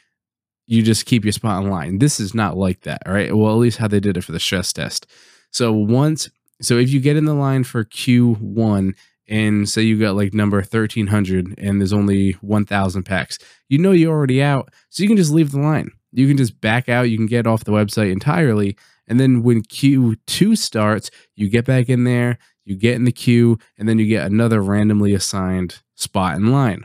you 0.67 0.81
just 0.81 1.05
keep 1.05 1.25
your 1.25 1.31
spot 1.31 1.63
in 1.63 1.69
line. 1.69 1.99
This 1.99 2.19
is 2.19 2.33
not 2.33 2.57
like 2.57 2.81
that, 2.81 3.01
all 3.05 3.13
right? 3.13 3.35
Well, 3.35 3.51
at 3.51 3.59
least 3.59 3.77
how 3.77 3.87
they 3.87 3.99
did 3.99 4.17
it 4.17 4.23
for 4.23 4.31
the 4.31 4.39
stress 4.39 4.71
test. 4.71 5.05
So 5.51 5.73
once, 5.73 6.29
so 6.61 6.77
if 6.77 6.89
you 6.89 6.99
get 6.99 7.17
in 7.17 7.25
the 7.25 7.33
line 7.33 7.63
for 7.63 7.83
Q1 7.83 8.95
and 9.31 9.67
say 9.67 9.81
you 9.81 9.97
got 9.97 10.15
like 10.15 10.33
number 10.33 10.57
1300 10.57 11.55
and 11.57 11.79
there's 11.79 11.93
only 11.93 12.33
1000 12.33 13.03
packs, 13.03 13.39
you 13.69 13.77
know 13.77 13.91
you're 13.91 14.13
already 14.13 14.43
out. 14.43 14.69
So 14.89 15.01
you 15.01 15.07
can 15.09 15.17
just 15.17 15.31
leave 15.31 15.51
the 15.51 15.59
line. 15.59 15.89
You 16.11 16.27
can 16.27 16.35
just 16.35 16.59
back 16.59 16.89
out. 16.89 17.09
You 17.09 17.17
can 17.17 17.27
get 17.27 17.47
off 17.47 17.63
the 17.63 17.71
website 17.71 18.11
entirely. 18.11 18.77
And 19.07 19.19
then 19.19 19.41
when 19.41 19.63
Q2 19.63 20.57
starts, 20.57 21.09
you 21.35 21.49
get 21.49 21.65
back 21.65 21.87
in 21.87 22.03
there, 22.03 22.37
you 22.65 22.75
get 22.75 22.95
in 22.95 23.05
the 23.05 23.11
queue, 23.11 23.57
and 23.77 23.87
then 23.87 23.97
you 23.97 24.05
get 24.05 24.27
another 24.27 24.61
randomly 24.61 25.13
assigned 25.13 25.79
spot 25.95 26.35
in 26.35 26.51
line. 26.51 26.83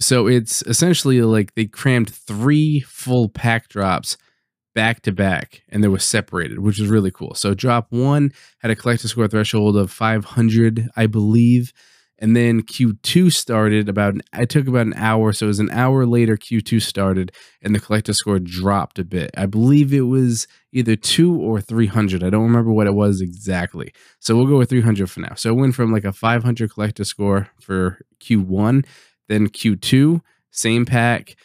So 0.00 0.26
it's 0.26 0.62
essentially 0.62 1.20
like 1.20 1.54
they 1.54 1.66
crammed 1.66 2.12
three 2.12 2.80
full 2.80 3.28
pack 3.28 3.68
drops 3.68 4.16
back 4.74 5.02
to 5.02 5.12
back 5.12 5.62
and 5.68 5.82
they 5.82 5.88
were 5.88 5.98
separated, 5.98 6.58
which 6.58 6.78
was 6.78 6.88
really 6.88 7.10
cool. 7.10 7.34
So 7.34 7.54
drop 7.54 7.86
one 7.90 8.32
had 8.58 8.70
a 8.70 8.76
collector 8.76 9.08
score 9.08 9.28
threshold 9.28 9.76
of 9.76 9.90
500, 9.90 10.90
I 10.96 11.06
believe. 11.06 11.72
And 12.18 12.36
then 12.36 12.62
Q2 12.62 13.32
started 13.32 13.88
about, 13.88 14.14
it 14.32 14.48
took 14.48 14.68
about 14.68 14.86
an 14.86 14.94
hour. 14.96 15.32
So 15.32 15.46
it 15.46 15.48
was 15.48 15.58
an 15.58 15.70
hour 15.70 16.06
later, 16.06 16.36
Q2 16.36 16.80
started 16.80 17.32
and 17.60 17.74
the 17.74 17.80
collector 17.80 18.12
score 18.12 18.38
dropped 18.38 18.98
a 18.98 19.04
bit. 19.04 19.30
I 19.36 19.46
believe 19.46 19.92
it 19.92 20.02
was 20.02 20.46
either 20.72 20.96
two 20.96 21.34
or 21.34 21.60
300. 21.60 22.22
I 22.22 22.30
don't 22.30 22.44
remember 22.44 22.72
what 22.72 22.86
it 22.86 22.94
was 22.94 23.20
exactly. 23.20 23.92
So 24.20 24.36
we'll 24.36 24.46
go 24.46 24.58
with 24.58 24.70
300 24.70 25.10
for 25.10 25.20
now. 25.20 25.34
So 25.34 25.50
it 25.50 25.58
went 25.58 25.74
from 25.74 25.92
like 25.92 26.04
a 26.04 26.12
500 26.12 26.72
collector 26.72 27.04
score 27.04 27.48
for 27.60 28.00
Q1, 28.20 28.86
then 29.28 29.48
Q2, 29.48 30.20
same 30.50 30.86
pack, 30.86 31.36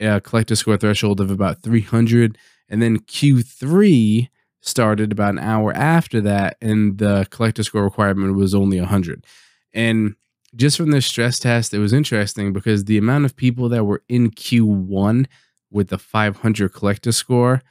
uh, 0.00 0.20
collector 0.20 0.56
score 0.56 0.76
threshold 0.76 1.20
of 1.20 1.30
about 1.30 1.62
300. 1.62 2.38
And 2.68 2.82
then 2.82 2.98
Q3 2.98 4.28
started 4.60 5.12
about 5.12 5.34
an 5.34 5.38
hour 5.38 5.72
after 5.72 6.20
that, 6.20 6.56
and 6.60 6.98
the 6.98 7.26
collector 7.30 7.62
score 7.62 7.84
requirement 7.84 8.36
was 8.36 8.54
only 8.54 8.78
100. 8.78 9.24
And 9.72 10.14
just 10.54 10.76
from 10.76 10.90
this 10.90 11.06
stress 11.06 11.38
test, 11.38 11.74
it 11.74 11.78
was 11.78 11.92
interesting 11.92 12.52
because 12.52 12.84
the 12.84 12.98
amount 12.98 13.24
of 13.24 13.36
people 13.36 13.68
that 13.68 13.84
were 13.84 14.02
in 14.08 14.30
Q1 14.30 15.26
with 15.70 15.88
the 15.88 15.98
500 15.98 16.72
collector 16.72 17.12
score 17.12 17.62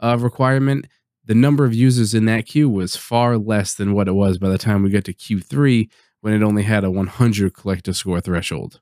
uh, 0.00 0.18
requirement, 0.20 0.86
the 1.24 1.34
number 1.34 1.64
of 1.64 1.74
users 1.74 2.12
in 2.14 2.24
that 2.26 2.46
queue 2.46 2.68
was 2.68 2.96
far 2.96 3.38
less 3.38 3.74
than 3.74 3.94
what 3.94 4.08
it 4.08 4.12
was 4.12 4.38
by 4.38 4.48
the 4.48 4.58
time 4.58 4.82
we 4.82 4.90
got 4.90 5.04
to 5.04 5.14
Q3 5.14 5.88
when 6.20 6.34
it 6.34 6.42
only 6.42 6.64
had 6.64 6.84
a 6.84 6.90
100 6.90 7.54
collector 7.54 7.92
score 7.92 8.20
threshold. 8.20 8.80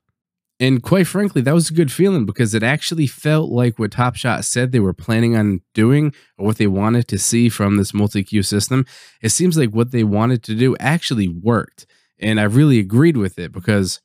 And 0.63 0.81
quite 0.81 1.07
frankly, 1.07 1.41
that 1.41 1.53
was 1.53 1.69
a 1.69 1.73
good 1.73 1.91
feeling 1.91 2.25
because 2.25 2.53
it 2.53 2.63
actually 2.63 3.05
felt 3.05 3.51
like 3.51 3.77
what 3.77 3.91
Top 3.91 4.15
Shot 4.15 4.45
said 4.45 4.71
they 4.71 4.79
were 4.79 4.93
planning 4.93 5.35
on 5.35 5.59
doing 5.73 6.13
or 6.37 6.45
what 6.45 6.57
they 6.57 6.67
wanted 6.67 7.09
to 7.09 7.19
see 7.19 7.49
from 7.49 7.75
this 7.75 7.93
multi 7.93 8.23
queue 8.23 8.43
system. 8.43 8.85
It 9.21 9.31
seems 9.31 9.57
like 9.57 9.71
what 9.71 9.91
they 9.91 10.05
wanted 10.05 10.41
to 10.43 10.55
do 10.55 10.77
actually 10.79 11.27
worked. 11.27 11.85
And 12.17 12.39
I 12.39 12.43
really 12.43 12.79
agreed 12.79 13.17
with 13.17 13.37
it 13.37 13.51
because 13.51 13.99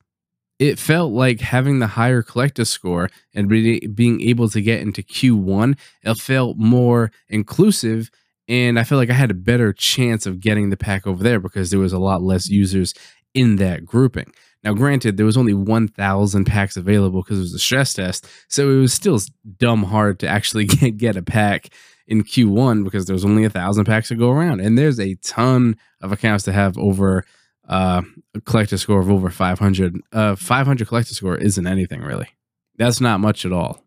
it 0.59 0.81
felt 0.81 1.13
like 1.13 1.43
having 1.43 1.79
the 1.79 1.87
higher 1.87 2.23
collector 2.23 2.65
score 2.65 3.09
and 3.33 3.49
be, 3.49 3.87
being 3.87 4.21
able 4.23 4.49
to 4.49 4.61
get 4.61 4.81
into 4.81 5.05
Q1, 5.05 5.79
it 6.03 6.19
felt 6.19 6.57
more 6.59 7.13
inclusive. 7.29 8.11
And 8.49 8.81
I 8.81 8.83
felt 8.83 8.99
like 8.99 9.11
I 9.11 9.15
had 9.15 9.31
a 9.31 9.35
better 9.35 9.73
chance 9.73 10.27
of 10.27 10.41
getting 10.41 10.71
the 10.71 10.77
pack 10.77 11.07
over 11.07 11.23
there 11.23 11.39
because 11.39 11.71
there 11.71 11.79
was 11.79 11.93
a 11.93 12.01
lot 12.01 12.21
less 12.21 12.49
users 12.49 12.95
in 13.33 13.57
that 13.57 13.85
grouping. 13.85 14.33
Now, 14.69 14.75
granted, 14.75 15.17
there 15.17 15.25
was 15.25 15.39
only 15.39 15.55
1,000 15.55 16.45
packs 16.45 16.77
available 16.77 17.23
because 17.23 17.39
it 17.39 17.41
was 17.41 17.55
a 17.55 17.59
stress 17.59 17.95
test, 17.95 18.29
so 18.49 18.71
it 18.71 18.77
was 18.77 18.93
still 18.93 19.19
dumb 19.57 19.83
hard 19.83 20.19
to 20.19 20.29
actually 20.29 20.65
get, 20.67 20.99
get 20.99 21.17
a 21.17 21.23
pack 21.23 21.71
in 22.07 22.23
Q1 22.23 22.85
because 22.85 23.07
there 23.07 23.15
was 23.15 23.25
only 23.25 23.45
a 23.45 23.51
thousand 23.51 23.87
packs 23.87 24.09
to 24.09 24.15
go 24.15 24.31
around, 24.31 24.61
and 24.61 24.77
there's 24.77 25.01
a 25.01 25.15
ton 25.23 25.79
of 26.03 26.13
accounts 26.13 26.45
to 26.45 26.53
have 26.53 26.77
over 26.77 27.25
uh, 27.67 28.03
a 28.35 28.43
collector 28.43 28.77
score 28.77 29.01
of 29.01 29.11
over 29.11 29.31
500. 29.31 30.03
Uh, 30.13 30.37
500 30.37 30.87
collector 30.87 31.15
score 31.15 31.39
isn't 31.39 31.67
anything 31.67 32.03
really. 32.03 32.29
That's 32.77 33.01
not 33.01 33.21
much 33.21 33.47
at 33.47 33.55
all. 33.55 33.83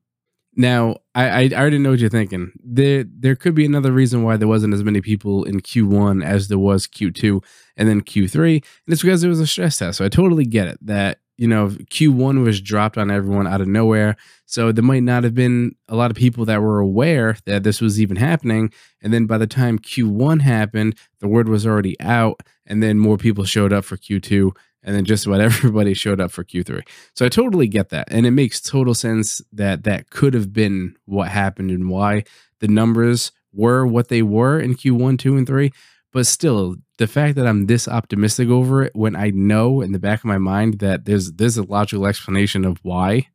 Now, 0.55 0.98
I, 1.15 1.46
I 1.46 1.50
already 1.53 1.77
know 1.77 1.91
what 1.91 2.00
you're 2.00 2.10
thinking. 2.10 2.51
There 2.62 3.05
there 3.05 3.36
could 3.36 3.55
be 3.55 3.65
another 3.65 3.91
reason 3.91 4.24
why 4.24 4.36
there 4.36 4.48
wasn't 4.48 4.74
as 4.74 4.84
many 4.84 5.00
people 5.00 5.46
in 5.46 5.62
Q1 5.62 6.25
as 6.25 6.50
there 6.50 6.60
was 6.60 6.88
Q2 6.88 7.43
and 7.77 7.88
then 7.88 8.01
Q3, 8.01 8.55
and 8.55 8.93
it's 8.93 9.01
because 9.01 9.24
it 9.24 9.29
was 9.29 9.39
a 9.39 9.48
stress 9.48 9.77
test. 9.77 9.98
So 9.98 10.05
I 10.05 10.10
totally 10.10 10.46
get 10.46 10.67
it 10.67 10.77
that 10.86 11.20
you 11.38 11.48
know 11.48 11.70
Q1 11.70 12.43
was 12.43 12.60
dropped 12.60 12.98
on 12.98 13.10
everyone 13.10 13.48
out 13.48 13.62
of 13.62 13.67
nowhere, 13.67 14.17
so 14.46 14.74
there 14.74 14.84
might 14.84 15.03
not 15.03 15.24
have 15.24 15.34
been 15.34 15.75
a 15.88 15.96
lot 15.96 16.12
of 16.12 16.17
people 16.17 16.43
that 16.46 16.62
were 16.62 16.79
aware 16.79 17.38
that 17.46 17.63
this 17.63 17.79
was 17.79 18.01
even 18.01 18.17
happening. 18.17 18.74
And 19.01 19.13
then 19.13 19.27
by 19.27 19.38
the 19.38 19.48
time 19.48 19.79
Q1 19.79 20.41
happened, 20.41 20.98
the 21.22 21.29
word 21.29 21.48
was 21.48 21.65
already 21.65 21.98
out, 22.01 22.41
and 22.65 22.84
then 22.84 23.00
more 23.00 23.17
people 23.17 23.46
showed 23.46 23.72
up 23.72 23.86
for 23.86 23.96
Q2 23.96 24.51
and 24.83 24.95
then 24.95 25.05
just 25.05 25.25
about 25.25 25.41
everybody 25.41 25.93
showed 25.93 26.19
up 26.19 26.31
for 26.31 26.43
Q3. 26.43 26.81
So 27.15 27.25
I 27.25 27.29
totally 27.29 27.67
get 27.67 27.89
that. 27.89 28.07
And 28.11 28.25
it 28.25 28.31
makes 28.31 28.61
total 28.61 28.93
sense 28.93 29.41
that 29.53 29.83
that 29.83 30.09
could 30.09 30.33
have 30.33 30.53
been 30.53 30.95
what 31.05 31.29
happened 31.29 31.71
and 31.71 31.89
why 31.89 32.23
the 32.59 32.67
numbers 32.67 33.31
were 33.53 33.85
what 33.85 34.07
they 34.07 34.21
were 34.21 34.59
in 34.59 34.75
Q1, 34.75 35.19
2, 35.19 35.38
and 35.38 35.47
3. 35.47 35.71
But 36.13 36.27
still, 36.27 36.75
the 36.97 37.07
fact 37.07 37.35
that 37.35 37.47
I'm 37.47 37.67
this 37.67 37.88
optimistic 37.88 38.50
over 38.50 38.83
it 38.83 38.95
when 38.95 39.15
I 39.15 39.29
know 39.29 39.81
in 39.81 39.93
the 39.93 40.00
back 40.00 40.19
of 40.19 40.25
my 40.25 40.38
mind 40.38 40.79
that 40.79 41.05
there's 41.05 41.31
there's 41.33 41.57
a 41.57 41.63
logical 41.63 42.05
explanation 42.05 42.65
of 42.65 42.79
why 42.83 43.27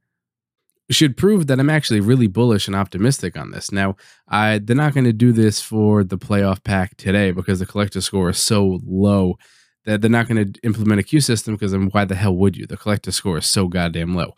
should 0.91 1.17
prove 1.17 1.47
that 1.47 1.59
I'm 1.59 1.71
actually 1.71 2.01
really 2.01 2.29
bullish 2.29 2.69
and 2.69 2.77
optimistic 2.77 3.37
on 3.37 3.51
this. 3.51 3.73
Now, 3.73 3.97
I 4.29 4.59
they're 4.59 4.77
not 4.77 4.95
going 4.95 5.05
to 5.05 5.13
do 5.13 5.33
this 5.33 5.61
for 5.61 6.05
the 6.05 6.19
playoff 6.19 6.63
pack 6.63 6.97
today 6.97 7.31
because 7.33 7.59
the 7.59 7.67
collector 7.67 8.01
score 8.01 8.31
is 8.31 8.39
so 8.39 8.79
low 8.85 9.37
that 9.87 10.03
they're 10.03 10.11
not 10.11 10.29
going 10.29 10.53
to 10.53 10.61
implement 10.63 11.01
a 11.01 11.05
queue 11.05 11.21
system 11.21 11.55
because 11.55 11.73
then 11.73 11.89
why 11.91 12.05
the 12.05 12.17
hell 12.17 12.37
would 12.37 12.57
you? 12.57 12.67
The 12.67 12.77
collector 12.77 13.13
score 13.13 13.39
is 13.39 13.47
so 13.47 13.69
goddamn 13.69 14.15
low. 14.15 14.35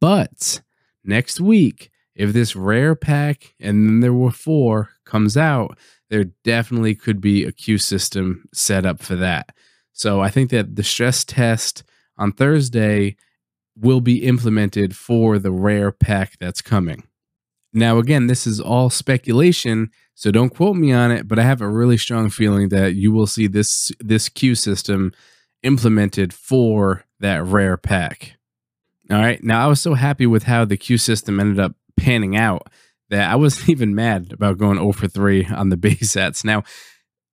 But 0.00 0.60
next 1.04 1.40
week, 1.40 1.90
if 2.14 2.32
this 2.32 2.54
rare 2.54 2.94
pack 2.94 3.54
and 3.60 3.88
then 3.88 4.00
there 4.00 4.12
were 4.12 4.32
four 4.32 4.90
comes 5.06 5.36
out, 5.36 5.78
there 6.10 6.24
definitely 6.44 6.94
could 6.94 7.20
be 7.20 7.44
a 7.44 7.52
queue 7.52 7.78
system 7.78 8.44
set 8.52 8.84
up 8.84 9.00
for 9.00 9.16
that. 9.16 9.50
So 9.92 10.20
I 10.20 10.28
think 10.28 10.50
that 10.50 10.76
the 10.76 10.82
stress 10.82 11.24
test 11.24 11.84
on 12.18 12.32
Thursday 12.32 13.16
will 13.76 14.00
be 14.00 14.26
implemented 14.26 14.96
for 14.96 15.38
the 15.38 15.52
rare 15.52 15.92
pack 15.92 16.36
that's 16.38 16.60
coming. 16.60 17.04
Now, 17.72 17.98
again, 17.98 18.26
this 18.26 18.46
is 18.46 18.60
all 18.60 18.90
speculation, 18.90 19.90
so 20.14 20.30
don't 20.30 20.54
quote 20.54 20.76
me 20.76 20.92
on 20.92 21.10
it, 21.10 21.28
but 21.28 21.38
I 21.38 21.42
have 21.42 21.60
a 21.60 21.68
really 21.68 21.96
strong 21.96 22.28
feeling 22.28 22.68
that 22.70 22.94
you 22.94 23.12
will 23.12 23.26
see 23.26 23.46
this 23.46 23.92
this 24.00 24.28
queue 24.28 24.54
system 24.54 25.12
implemented 25.62 26.32
for 26.32 27.04
that 27.20 27.44
rare 27.44 27.76
pack. 27.76 28.36
All 29.10 29.18
right. 29.18 29.42
Now, 29.42 29.64
I 29.64 29.68
was 29.68 29.80
so 29.80 29.94
happy 29.94 30.26
with 30.26 30.44
how 30.44 30.64
the 30.64 30.76
queue 30.76 30.98
system 30.98 31.40
ended 31.40 31.58
up 31.58 31.74
panning 31.96 32.36
out 32.36 32.68
that 33.10 33.30
I 33.30 33.36
wasn't 33.36 33.68
even 33.70 33.94
mad 33.94 34.32
about 34.32 34.58
going 34.58 34.78
0 34.78 34.92
for 34.92 35.08
3 35.08 35.46
on 35.46 35.68
the 35.68 35.76
base 35.78 36.12
sets. 36.12 36.44
Now, 36.44 36.64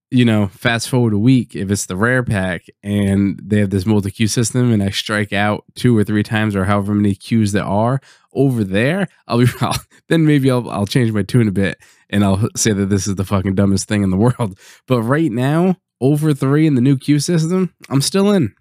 you 0.09 0.23
know, 0.23 0.47
fast 0.47 0.89
forward 0.89 1.13
a 1.13 1.17
week, 1.17 1.55
if 1.55 1.69
it's 1.69 1.85
the 1.85 1.97
rare 1.97 2.23
pack 2.23 2.65
and 2.81 3.39
they 3.43 3.59
have 3.59 3.71
this 3.71 3.85
multi 3.85 4.09
queue 4.09 4.27
system 4.27 4.71
and 4.71 4.81
I 4.81 4.89
strike 4.89 5.33
out 5.33 5.65
two 5.75 5.97
or 5.97 6.03
three 6.03 6.23
times 6.23 6.55
or 6.55 6.65
however 6.65 6.93
many 6.93 7.13
queues 7.13 7.51
there 7.51 7.65
are 7.65 7.99
over 8.33 8.63
there, 8.63 9.07
I'll 9.27 9.39
be, 9.39 9.47
I'll, 9.61 9.75
then 10.07 10.25
maybe 10.25 10.49
I'll, 10.49 10.69
I'll 10.69 10.85
change 10.85 11.11
my 11.11 11.23
tune 11.23 11.47
a 11.47 11.51
bit 11.51 11.77
and 12.09 12.23
I'll 12.23 12.47
say 12.55 12.71
that 12.71 12.85
this 12.85 13.07
is 13.07 13.15
the 13.15 13.25
fucking 13.25 13.55
dumbest 13.55 13.87
thing 13.87 14.03
in 14.03 14.09
the 14.09 14.17
world. 14.39 14.57
But 14.87 15.01
right 15.01 15.31
now, 15.31 15.75
over 15.99 16.33
three 16.33 16.67
in 16.67 16.75
the 16.75 16.81
new 16.81 16.97
queue 16.97 17.19
system, 17.19 17.73
I'm 17.89 18.01
still 18.01 18.31
in. 18.31 18.53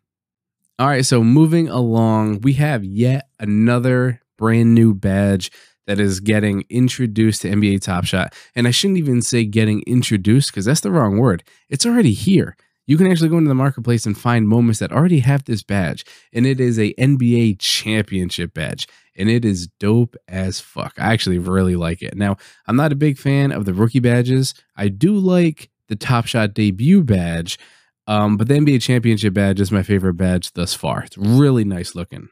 All 0.79 0.89
right, 0.89 1.07
so 1.07 1.23
moving 1.23 1.69
along, 1.69 2.41
we 2.43 2.55
have 2.55 2.85
yet 2.85 3.29
another 3.39 4.21
brand 4.37 4.75
new 4.75 4.95
badge 4.95 5.51
that 5.87 6.01
is 6.01 6.21
getting 6.21 6.65
introduced 6.69 7.43
to 7.43 7.51
NBA 7.51 7.83
Top 7.83 8.05
Shot. 8.05 8.35
And 8.55 8.67
I 8.67 8.71
shouldn't 8.71 8.99
even 8.99 9.23
say 9.23 9.45
getting 9.45 9.83
introduced 9.87 10.51
because 10.51 10.65
that's 10.65 10.81
the 10.81 10.91
wrong 10.91 11.19
word. 11.19 11.45
It's 11.69 11.87
already 11.87 12.13
here. 12.13 12.57
You 12.87 12.97
can 12.97 13.11
actually 13.11 13.31
go 13.31 13.39
into 13.39 13.49
the 13.49 13.55
marketplace 13.55 14.07
and 14.07 14.17
find 14.17 14.49
moments 14.49 14.79
that 14.79 14.93
already 14.93 15.19
have 15.21 15.45
this 15.45 15.63
badge. 15.63 16.05
And 16.33 16.47
it 16.47 16.61
is 16.61 16.79
a 16.79 16.95
NBA 16.95 17.59
championship 17.59 18.55
badge. 18.55 18.87
And 19.17 19.29
it 19.29 19.45
is 19.45 19.67
dope 19.81 20.15
as 20.29 20.61
fuck. 20.61 20.95
I 20.99 21.13
actually 21.13 21.39
really 21.39 21.75
like 21.75 22.03
it. 22.03 22.17
Now, 22.17 22.37
I'm 22.67 22.77
not 22.77 22.93
a 22.93 22.97
big 22.97 23.19
fan 23.19 23.51
of 23.51 23.65
the 23.65 23.75
rookie 23.75 23.99
badges. 23.99 24.55
I 24.77 24.89
do 24.89 25.15
like 25.17 25.71
the 25.89 25.97
Top 25.97 26.27
Shot 26.27 26.55
debut 26.55 27.03
badge. 27.03 27.59
Um, 28.07 28.37
but 28.37 28.47
the 28.47 28.55
NBA 28.55 28.83
championship 28.83 29.35
badge 29.35 29.61
is 29.61 29.73
my 29.73 29.83
favorite 29.83 30.15
badge 30.15 30.53
thus 30.53 30.75
far. 30.75 31.03
It's 31.03 31.19
really 31.19 31.65
nice 31.65 31.97
looking. 31.97 32.29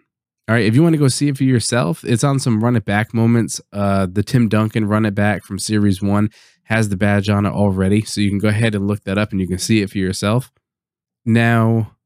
All 0.46 0.54
right, 0.54 0.66
if 0.66 0.74
you 0.74 0.82
want 0.82 0.92
to 0.92 0.98
go 0.98 1.08
see 1.08 1.28
it 1.28 1.38
for 1.38 1.44
yourself, 1.44 2.04
it's 2.04 2.22
on 2.22 2.38
some 2.38 2.62
run 2.62 2.76
it 2.76 2.84
back 2.84 3.14
moments. 3.14 3.62
Uh, 3.72 4.06
the 4.10 4.22
Tim 4.22 4.48
Duncan 4.48 4.84
run 4.84 5.06
it 5.06 5.14
back 5.14 5.42
from 5.42 5.58
Series 5.58 6.02
1 6.02 6.28
has 6.64 6.88
the 6.90 6.96
badge 6.96 7.28
on 7.28 7.46
it 7.46 7.52
already. 7.52 8.02
So 8.02 8.20
you 8.20 8.30
can 8.30 8.38
go 8.38 8.48
ahead 8.48 8.74
and 8.74 8.86
look 8.86 9.04
that 9.04 9.18
up 9.18 9.32
and 9.32 9.40
you 9.40 9.48
can 9.48 9.58
see 9.58 9.80
it 9.80 9.90
for 9.90 9.98
yourself. 9.98 10.52
Now, 11.24 11.96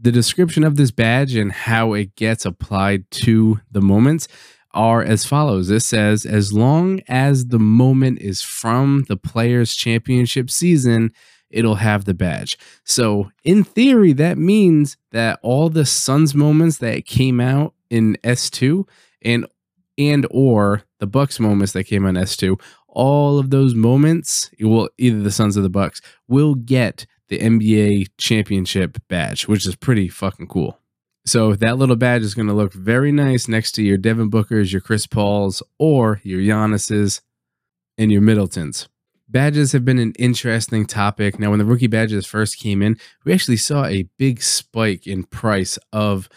the 0.00 0.12
description 0.12 0.62
of 0.62 0.76
this 0.76 0.90
badge 0.90 1.34
and 1.34 1.50
how 1.50 1.94
it 1.94 2.14
gets 2.14 2.44
applied 2.44 3.10
to 3.10 3.60
the 3.70 3.80
moments 3.80 4.28
are 4.72 5.02
as 5.02 5.24
follows. 5.24 5.70
It 5.70 5.80
says, 5.80 6.26
as 6.26 6.52
long 6.52 7.00
as 7.08 7.46
the 7.46 7.60
moment 7.60 8.20
is 8.20 8.42
from 8.42 9.04
the 9.08 9.16
player's 9.16 9.74
championship 9.74 10.50
season, 10.50 11.12
it'll 11.54 11.76
have 11.76 12.04
the 12.04 12.14
badge. 12.14 12.58
So, 12.84 13.30
in 13.44 13.64
theory, 13.64 14.12
that 14.14 14.36
means 14.36 14.96
that 15.12 15.38
all 15.42 15.70
the 15.70 15.86
Suns 15.86 16.34
moments 16.34 16.78
that 16.78 17.06
came 17.06 17.40
out 17.40 17.74
in 17.90 18.16
S2 18.24 18.86
and 19.22 19.46
and 19.96 20.26
or 20.30 20.82
the 20.98 21.06
Bucks 21.06 21.38
moments 21.38 21.72
that 21.72 21.84
came 21.84 22.04
on 22.04 22.14
S2, 22.14 22.60
all 22.88 23.38
of 23.38 23.50
those 23.50 23.74
moments, 23.74 24.50
will 24.60 24.88
either 24.98 25.22
the 25.22 25.30
Suns 25.30 25.56
or 25.56 25.60
the 25.62 25.68
Bucks 25.70 26.00
will 26.26 26.56
get 26.56 27.06
the 27.28 27.38
NBA 27.38 28.08
championship 28.18 28.98
badge, 29.08 29.46
which 29.46 29.66
is 29.66 29.76
pretty 29.76 30.08
fucking 30.08 30.48
cool. 30.48 30.78
So 31.26 31.54
that 31.54 31.78
little 31.78 31.96
badge 31.96 32.22
is 32.22 32.34
going 32.34 32.48
to 32.48 32.54
look 32.54 32.74
very 32.74 33.12
nice 33.12 33.48
next 33.48 33.72
to 33.72 33.82
your 33.82 33.96
Devin 33.96 34.28
Booker's, 34.28 34.72
your 34.72 34.82
Chris 34.82 35.06
Paul's, 35.06 35.62
or 35.78 36.20
your 36.22 36.40
Giannis's. 36.40 37.22
and 37.96 38.10
your 38.12 38.20
Middletons. 38.20 38.88
Badges 39.28 39.72
have 39.72 39.84
been 39.84 39.98
an 39.98 40.12
interesting 40.18 40.86
topic. 40.86 41.38
Now, 41.38 41.50
when 41.50 41.58
the 41.58 41.64
rookie 41.64 41.86
badges 41.86 42.26
first 42.26 42.58
came 42.58 42.82
in, 42.82 42.98
we 43.24 43.32
actually 43.32 43.56
saw 43.56 43.86
a 43.86 44.08
big 44.18 44.42
spike 44.42 45.06
in 45.06 45.24
price 45.24 45.78
of 45.92 46.28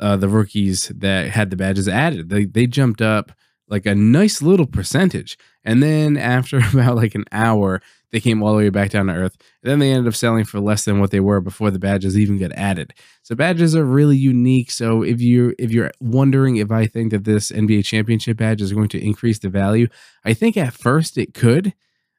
uh, 0.00 0.16
the 0.16 0.28
rookies 0.28 0.88
that 0.88 1.30
had 1.30 1.50
the 1.50 1.56
badges 1.56 1.88
added. 1.88 2.28
They, 2.28 2.44
they 2.44 2.66
jumped 2.66 3.00
up 3.00 3.32
like 3.68 3.86
a 3.86 3.94
nice 3.94 4.42
little 4.42 4.66
percentage. 4.66 5.38
And 5.64 5.82
then 5.82 6.16
after 6.16 6.58
about 6.72 6.96
like 6.96 7.14
an 7.14 7.24
hour, 7.32 7.80
they 8.10 8.20
came 8.20 8.42
all 8.42 8.52
the 8.52 8.58
way 8.58 8.68
back 8.68 8.90
down 8.90 9.06
to 9.06 9.14
earth. 9.14 9.36
And 9.62 9.70
then 9.70 9.78
they 9.78 9.90
ended 9.90 10.08
up 10.08 10.14
selling 10.14 10.44
for 10.44 10.60
less 10.60 10.84
than 10.84 11.00
what 11.00 11.10
they 11.10 11.20
were 11.20 11.40
before 11.40 11.70
the 11.70 11.78
badges 11.78 12.18
even 12.18 12.38
got 12.38 12.52
added. 12.52 12.92
So 13.22 13.34
badges 13.34 13.74
are 13.74 13.84
really 13.84 14.18
unique. 14.18 14.70
So 14.70 15.02
if 15.02 15.20
you 15.22 15.54
if 15.58 15.70
you're 15.70 15.90
wondering 16.00 16.56
if 16.56 16.70
I 16.70 16.86
think 16.86 17.12
that 17.12 17.24
this 17.24 17.50
NBA 17.50 17.84
championship 17.86 18.36
badge 18.36 18.60
is 18.60 18.72
going 18.72 18.88
to 18.88 19.02
increase 19.02 19.38
the 19.38 19.48
value, 19.48 19.88
I 20.24 20.34
think 20.34 20.56
at 20.58 20.74
first 20.74 21.16
it 21.16 21.32
could, 21.32 21.72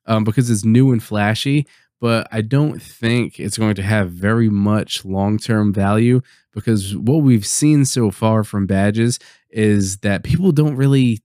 um, 0.05 0.23
because 0.23 0.49
it's 0.49 0.65
new 0.65 0.91
and 0.91 1.03
flashy. 1.03 1.67
But 1.99 2.27
I 2.31 2.41
don't 2.41 2.81
think 2.81 3.39
it's 3.39 3.57
going 3.57 3.75
to 3.75 3.83
have 3.83 4.11
very 4.11 4.49
much 4.49 5.05
long 5.05 5.37
term 5.37 5.73
value 5.73 6.21
because 6.53 6.95
what 6.97 7.23
we've 7.23 7.45
seen 7.45 7.85
so 7.85 8.11
far 8.11 8.43
from 8.43 8.67
badges 8.67 9.19
is 9.49 9.97
that 9.97 10.23
people 10.23 10.51
don't 10.51 10.75
really 10.75 11.21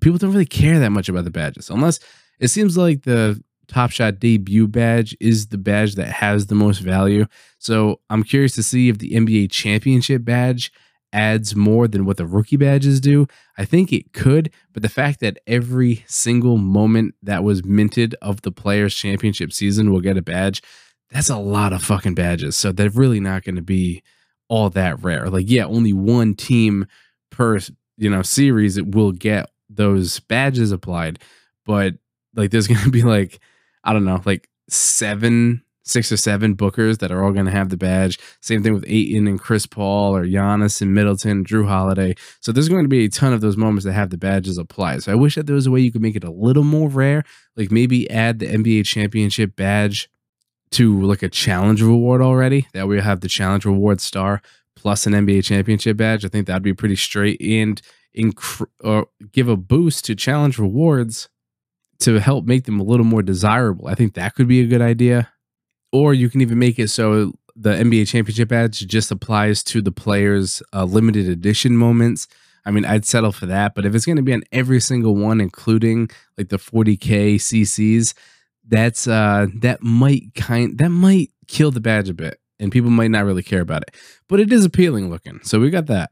people 0.00 0.18
don't 0.18 0.32
really 0.32 0.46
care 0.46 0.78
that 0.78 0.90
much 0.90 1.08
about 1.08 1.24
the 1.24 1.30
badges 1.30 1.70
unless 1.70 1.98
it 2.40 2.48
seems 2.48 2.76
like 2.76 3.02
the 3.02 3.42
Top 3.68 3.90
Shot 3.90 4.18
debut 4.18 4.66
badge 4.66 5.16
is 5.20 5.48
the 5.48 5.58
badge 5.58 5.94
that 5.96 6.08
has 6.08 6.46
the 6.46 6.54
most 6.54 6.78
value. 6.78 7.26
So 7.58 8.00
I'm 8.08 8.22
curious 8.22 8.54
to 8.54 8.62
see 8.62 8.88
if 8.88 8.98
the 8.98 9.10
NBA 9.10 9.50
championship 9.50 10.24
badge 10.24 10.72
adds 11.12 11.56
more 11.56 11.88
than 11.88 12.04
what 12.04 12.16
the 12.16 12.26
rookie 12.26 12.56
badges 12.56 13.00
do. 13.00 13.26
I 13.56 13.64
think 13.64 13.92
it 13.92 14.12
could, 14.12 14.50
but 14.72 14.82
the 14.82 14.88
fact 14.88 15.20
that 15.20 15.38
every 15.46 16.04
single 16.06 16.58
moment 16.58 17.14
that 17.22 17.44
was 17.44 17.64
minted 17.64 18.14
of 18.20 18.42
the 18.42 18.52
players 18.52 18.94
championship 18.94 19.52
season 19.52 19.90
will 19.90 20.00
get 20.00 20.16
a 20.16 20.22
badge, 20.22 20.62
that's 21.10 21.30
a 21.30 21.38
lot 21.38 21.72
of 21.72 21.82
fucking 21.82 22.14
badges. 22.14 22.56
So 22.56 22.72
they're 22.72 22.90
really 22.90 23.20
not 23.20 23.44
going 23.44 23.56
to 23.56 23.62
be 23.62 24.02
all 24.48 24.70
that 24.70 25.02
rare. 25.02 25.28
Like 25.30 25.48
yeah, 25.48 25.64
only 25.64 25.92
one 25.92 26.34
team 26.34 26.86
per, 27.30 27.58
you 27.96 28.10
know, 28.10 28.22
series 28.22 28.76
it 28.76 28.94
will 28.94 29.12
get 29.12 29.50
those 29.70 30.20
badges 30.20 30.72
applied, 30.72 31.18
but 31.64 31.94
like 32.34 32.50
there's 32.50 32.66
going 32.68 32.84
to 32.84 32.90
be 32.90 33.02
like 33.02 33.38
I 33.84 33.92
don't 33.92 34.04
know, 34.04 34.20
like 34.24 34.48
seven, 34.68 35.62
six 35.88 36.12
or 36.12 36.16
seven 36.16 36.54
bookers 36.54 36.98
that 36.98 37.10
are 37.10 37.24
all 37.24 37.32
going 37.32 37.46
to 37.46 37.52
have 37.52 37.70
the 37.70 37.76
badge. 37.76 38.18
Same 38.40 38.62
thing 38.62 38.74
with 38.74 38.84
Ayton 38.86 39.26
and 39.26 39.40
Chris 39.40 39.66
Paul 39.66 40.14
or 40.14 40.24
Giannis 40.24 40.82
and 40.82 40.94
Middleton, 40.94 41.44
Jrue 41.44 41.66
Holiday. 41.66 42.14
So 42.40 42.52
there's 42.52 42.68
going 42.68 42.84
to 42.84 42.88
be 42.88 43.04
a 43.04 43.08
ton 43.08 43.32
of 43.32 43.40
those 43.40 43.56
moments 43.56 43.84
that 43.84 43.92
have 43.92 44.10
the 44.10 44.18
badges 44.18 44.58
applied. 44.58 45.02
So 45.02 45.12
I 45.12 45.14
wish 45.14 45.34
that 45.36 45.46
there 45.46 45.56
was 45.56 45.66
a 45.66 45.70
way 45.70 45.80
you 45.80 45.92
could 45.92 46.02
make 46.02 46.16
it 46.16 46.24
a 46.24 46.30
little 46.30 46.64
more 46.64 46.88
rare, 46.88 47.24
like 47.56 47.70
maybe 47.70 48.10
add 48.10 48.38
the 48.38 48.46
NBA 48.46 48.84
championship 48.84 49.56
badge 49.56 50.08
to 50.72 51.00
like 51.00 51.22
a 51.22 51.28
challenge 51.28 51.82
reward 51.82 52.20
already. 52.20 52.68
That 52.74 52.88
we 52.88 53.00
have 53.00 53.20
the 53.20 53.28
challenge 53.28 53.64
reward 53.64 54.00
star 54.00 54.42
plus 54.76 55.06
an 55.06 55.12
NBA 55.14 55.44
championship 55.44 55.96
badge. 55.96 56.24
I 56.24 56.28
think 56.28 56.46
that'd 56.46 56.62
be 56.62 56.74
pretty 56.74 56.96
straight 56.96 57.40
and 57.40 57.80
or 58.82 59.06
give 59.32 59.48
a 59.48 59.56
boost 59.56 60.04
to 60.06 60.14
challenge 60.14 60.58
rewards 60.58 61.28
to 62.00 62.20
help 62.20 62.44
make 62.44 62.64
them 62.64 62.80
a 62.80 62.84
little 62.84 63.04
more 63.04 63.22
desirable. 63.22 63.88
I 63.88 63.94
think 63.94 64.14
that 64.14 64.34
could 64.34 64.48
be 64.48 64.60
a 64.60 64.66
good 64.66 64.82
idea. 64.82 65.32
Or 65.92 66.14
you 66.14 66.28
can 66.28 66.40
even 66.40 66.58
make 66.58 66.78
it 66.78 66.88
so 66.88 67.32
the 67.56 67.70
NBA 67.70 68.06
championship 68.08 68.48
badge 68.48 68.86
just 68.86 69.10
applies 69.10 69.62
to 69.64 69.82
the 69.82 69.90
players' 69.90 70.62
uh, 70.72 70.84
limited 70.84 71.28
edition 71.28 71.76
moments. 71.76 72.28
I 72.64 72.70
mean, 72.70 72.84
I'd 72.84 73.06
settle 73.06 73.32
for 73.32 73.46
that. 73.46 73.74
But 73.74 73.86
if 73.86 73.94
it's 73.94 74.06
going 74.06 74.16
to 74.16 74.22
be 74.22 74.32
on 74.32 74.42
every 74.52 74.80
single 74.80 75.16
one, 75.16 75.40
including 75.40 76.10
like 76.36 76.50
the 76.50 76.58
40k 76.58 77.36
CCs, 77.36 78.14
that's 78.70 79.08
uh 79.08 79.46
that 79.60 79.82
might 79.82 80.34
kind 80.34 80.76
that 80.76 80.90
might 80.90 81.30
kill 81.46 81.70
the 81.70 81.80
badge 81.80 82.10
a 82.10 82.14
bit, 82.14 82.38
and 82.60 82.70
people 82.70 82.90
might 82.90 83.10
not 83.10 83.24
really 83.24 83.42
care 83.42 83.62
about 83.62 83.82
it. 83.82 83.94
But 84.28 84.40
it 84.40 84.52
is 84.52 84.64
appealing 84.64 85.08
looking, 85.08 85.40
so 85.42 85.58
we 85.58 85.70
got 85.70 85.86
that. 85.86 86.10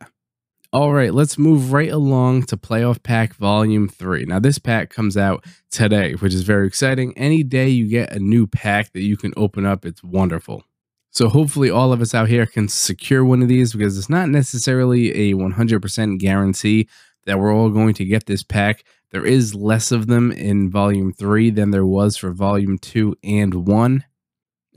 All 0.77 0.93
right, 0.93 1.15
let's 1.15 1.39
move 1.39 1.73
right 1.73 1.91
along 1.91 2.43
to 2.49 2.59
Playoff 2.59 3.03
Pack 3.03 3.35
Volume 3.37 3.89
3. 3.89 4.27
Now, 4.27 4.39
this 4.39 4.59
pack 4.59 4.91
comes 4.91 5.17
out 5.17 5.43
today, 5.71 6.13
which 6.17 6.35
is 6.35 6.43
very 6.43 6.67
exciting. 6.67 7.17
Any 7.17 7.43
day 7.43 7.71
you 7.71 7.89
get 7.89 8.13
a 8.13 8.19
new 8.19 8.47
pack 8.47 8.93
that 8.93 9.01
you 9.01 9.17
can 9.17 9.33
open 9.39 9.65
up, 9.65 9.87
it's 9.87 10.05
wonderful. 10.05 10.65
So, 11.11 11.31
hopefully, 11.31 11.71
all 11.71 11.95
of 11.95 12.03
us 12.03 12.15
out 12.15 12.29
here 12.29 12.45
can 12.45 12.69
secure 12.69 13.25
one 13.25 13.41
of 13.41 13.49
these 13.49 13.73
because 13.73 13.97
it's 13.97 14.11
not 14.11 14.29
necessarily 14.29 15.31
a 15.31 15.35
100% 15.35 16.19
guarantee 16.19 16.91
that 17.25 17.39
we're 17.39 17.55
all 17.55 17.71
going 17.71 17.95
to 17.95 18.05
get 18.05 18.27
this 18.27 18.43
pack. 18.43 18.85
There 19.13 19.25
is 19.25 19.55
less 19.55 19.91
of 19.91 20.09
them 20.09 20.31
in 20.31 20.69
Volume 20.69 21.11
3 21.11 21.49
than 21.53 21.71
there 21.71 21.87
was 21.87 22.19
for 22.19 22.33
Volume 22.33 22.77
2 22.77 23.17
and 23.25 23.67
1. 23.67 24.05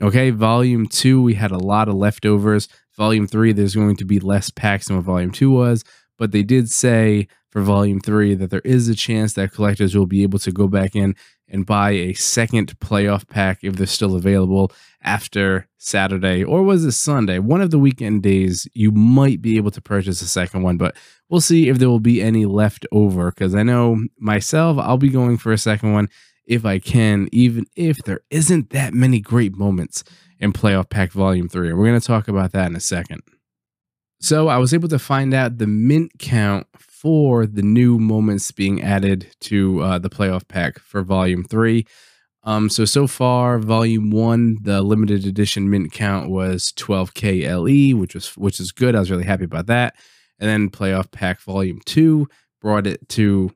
Okay, 0.02 0.30
Volume 0.30 0.86
2, 0.86 1.20
we 1.20 1.34
had 1.34 1.50
a 1.50 1.58
lot 1.58 1.86
of 1.86 1.94
leftovers. 1.94 2.68
Volume 2.96 3.26
3, 3.26 3.52
there's 3.52 3.74
going 3.74 3.96
to 3.96 4.06
be 4.06 4.18
less 4.18 4.48
packs 4.48 4.86
than 4.86 4.96
what 4.96 5.04
Volume 5.04 5.30
2 5.30 5.50
was, 5.50 5.84
but 6.16 6.32
they 6.32 6.42
did 6.42 6.70
say 6.70 7.28
for 7.50 7.60
Volume 7.60 8.00
3 8.00 8.34
that 8.36 8.48
there 8.48 8.62
is 8.64 8.88
a 8.88 8.94
chance 8.94 9.34
that 9.34 9.52
collectors 9.52 9.94
will 9.94 10.06
be 10.06 10.22
able 10.22 10.38
to 10.38 10.52
go 10.52 10.68
back 10.68 10.96
in 10.96 11.14
and 11.48 11.66
buy 11.66 11.90
a 11.90 12.14
second 12.14 12.78
playoff 12.80 13.28
pack 13.28 13.58
if 13.62 13.74
they're 13.74 13.86
still 13.86 14.16
available 14.16 14.72
after 15.02 15.66
Saturday 15.76 16.44
or 16.44 16.62
was 16.62 16.82
it 16.84 16.92
Sunday? 16.92 17.38
One 17.38 17.60
of 17.60 17.70
the 17.70 17.78
weekend 17.78 18.22
days, 18.22 18.66
you 18.72 18.92
might 18.92 19.42
be 19.42 19.58
able 19.58 19.72
to 19.72 19.82
purchase 19.82 20.22
a 20.22 20.28
second 20.28 20.62
one, 20.62 20.78
but 20.78 20.96
we'll 21.28 21.42
see 21.42 21.68
if 21.68 21.78
there 21.78 21.90
will 21.90 22.00
be 22.00 22.22
any 22.22 22.46
left 22.46 22.86
over 22.90 23.32
because 23.32 23.54
I 23.54 23.64
know 23.64 24.02
myself, 24.18 24.78
I'll 24.78 24.96
be 24.96 25.10
going 25.10 25.36
for 25.36 25.52
a 25.52 25.58
second 25.58 25.92
one 25.92 26.08
if 26.50 26.66
I 26.66 26.80
can, 26.80 27.28
even 27.30 27.64
if 27.76 27.98
there 27.98 28.20
isn't 28.28 28.70
that 28.70 28.92
many 28.92 29.20
great 29.20 29.56
moments 29.56 30.02
in 30.40 30.52
Playoff 30.52 30.90
Pack 30.90 31.12
Volume 31.12 31.48
3. 31.48 31.68
And 31.68 31.78
we're 31.78 31.86
going 31.86 32.00
to 32.00 32.06
talk 32.06 32.26
about 32.26 32.50
that 32.50 32.66
in 32.66 32.74
a 32.74 32.80
second. 32.80 33.22
So 34.20 34.48
I 34.48 34.58
was 34.58 34.74
able 34.74 34.88
to 34.88 34.98
find 34.98 35.32
out 35.32 35.58
the 35.58 35.68
mint 35.68 36.10
count 36.18 36.66
for 36.76 37.46
the 37.46 37.62
new 37.62 38.00
moments 38.00 38.50
being 38.50 38.82
added 38.82 39.28
to 39.42 39.80
uh, 39.80 39.98
the 40.00 40.10
Playoff 40.10 40.48
Pack 40.48 40.80
for 40.80 41.02
Volume 41.02 41.44
3. 41.44 41.86
Um, 42.42 42.68
so 42.68 42.84
so 42.84 43.06
far, 43.06 43.58
Volume 43.60 44.10
One, 44.10 44.58
the 44.62 44.82
limited 44.82 45.26
edition 45.26 45.70
mint 45.70 45.92
count 45.92 46.30
was 46.30 46.72
12k 46.72 47.46
LE, 47.46 47.96
which 47.96 48.14
was 48.14 48.36
which 48.36 48.58
is 48.58 48.72
good. 48.72 48.96
I 48.96 48.98
was 48.98 49.10
really 49.10 49.24
happy 49.24 49.44
about 49.44 49.66
that. 49.66 49.94
And 50.38 50.48
then 50.48 50.70
Playoff 50.70 51.12
Pack 51.12 51.40
Volume 51.42 51.80
Two 51.84 52.28
brought 52.60 52.86
it 52.86 53.08
to 53.10 53.52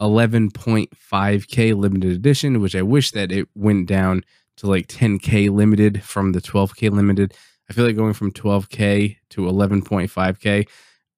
11.5k 0.00 1.74
limited 1.74 2.12
edition, 2.12 2.60
which 2.60 2.76
I 2.76 2.82
wish 2.82 3.12
that 3.12 3.32
it 3.32 3.48
went 3.54 3.86
down 3.86 4.24
to 4.56 4.66
like 4.66 4.88
10k 4.88 5.50
limited 5.50 6.02
from 6.02 6.32
the 6.32 6.40
12k 6.40 6.90
limited. 6.90 7.32
I 7.68 7.72
feel 7.72 7.86
like 7.86 7.96
going 7.96 8.14
from 8.14 8.32
12k 8.32 9.16
to 9.30 9.42
11.5k, 9.42 10.68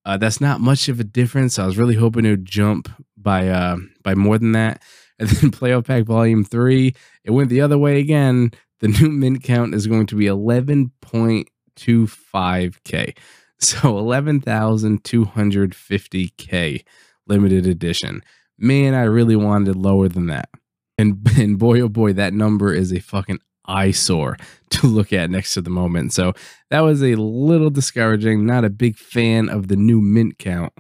uh, 0.05 0.17
that's 0.17 0.41
not 0.41 0.61
much 0.61 0.89
of 0.89 1.01
a 1.01 1.05
difference. 1.05 1.59
I 1.59 1.67
was 1.67 1.77
really 1.77 1.97
hoping 1.97 2.25
it 2.25 2.31
would 2.31 2.47
jump 2.47 2.89
by 3.17 3.49
uh, 3.49 3.79
by 4.03 4.15
more 4.15 4.39
than 4.39 4.53
that. 4.53 4.83
And 5.19 5.31
then 5.31 5.51
Playoff 5.51 5.87
Pack 5.87 6.05
Volume 6.05 6.45
Three, 6.45 6.95
it 7.25 7.31
went 7.31 7.49
the 7.49 7.63
other 7.63 7.79
way 7.79 7.99
again. 7.99 8.51
The 8.81 8.89
new 8.89 9.09
mint 9.09 9.43
count 9.43 9.75
is 9.75 9.87
going 9.87 10.05
to 10.09 10.15
be 10.15 10.27
11.25k, 10.27 13.17
so 13.59 13.95
11,250k 13.95 16.85
limited 17.27 17.67
edition. 17.67 18.23
Man, 18.59 18.95
I 18.95 19.03
really 19.03 19.37
wanted 19.37 19.77
lower 19.77 20.09
than 20.09 20.27
that. 20.27 20.49
And, 20.99 21.27
and 21.39 21.59
boy, 21.59 21.81
oh 21.81 21.89
boy, 21.89 22.13
that 22.15 22.33
number 22.33 22.73
is 22.73 22.93
a 22.93 23.01
fucking 23.01 23.41
eyesore 23.67 24.37
to 24.71 24.87
look 24.87 25.13
at 25.13 25.29
next 25.31 25.53
to 25.55 25.61
the 25.61 25.71
moment. 25.71 26.13
So 26.13 26.35
that 26.71 26.81
was 26.81 27.03
a 27.03 27.17
little 27.17 27.71
discouraging. 27.71 28.47
Not 28.47 28.65
a 28.65 28.71
big 28.71 28.97
fan 28.97 29.49
of 29.49 29.67
the 29.69 29.77
new 29.77 30.01
mint 30.01 30.39
count. 30.39 30.73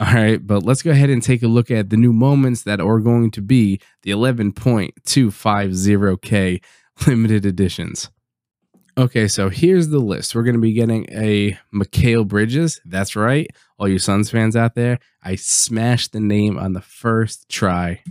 All 0.00 0.14
right, 0.14 0.44
but 0.44 0.62
let's 0.62 0.80
go 0.80 0.92
ahead 0.92 1.10
and 1.10 1.22
take 1.22 1.42
a 1.42 1.48
look 1.48 1.70
at 1.70 1.90
the 1.90 1.98
new 1.98 2.14
moments 2.14 2.62
that 2.62 2.80
are 2.80 3.00
going 3.00 3.30
to 3.32 3.42
be 3.42 3.78
the 4.02 4.12
11.250K 4.12 6.62
limited 7.06 7.44
editions. 7.44 8.08
Okay, 8.96 9.28
so 9.28 9.50
here's 9.50 9.88
the 9.88 9.98
list. 9.98 10.34
We're 10.34 10.42
going 10.42 10.54
to 10.54 10.60
be 10.60 10.72
getting 10.72 11.04
a 11.12 11.58
Mikal 11.72 12.26
Bridges. 12.26 12.80
That's 12.86 13.14
right. 13.14 13.46
All 13.80 13.88
you 13.88 13.98
Suns 13.98 14.30
fans 14.30 14.54
out 14.56 14.74
there, 14.74 14.98
I 15.22 15.36
smashed 15.36 16.12
the 16.12 16.20
name 16.20 16.58
on 16.58 16.74
the 16.74 16.82
first 16.82 17.48
try. 17.48 18.02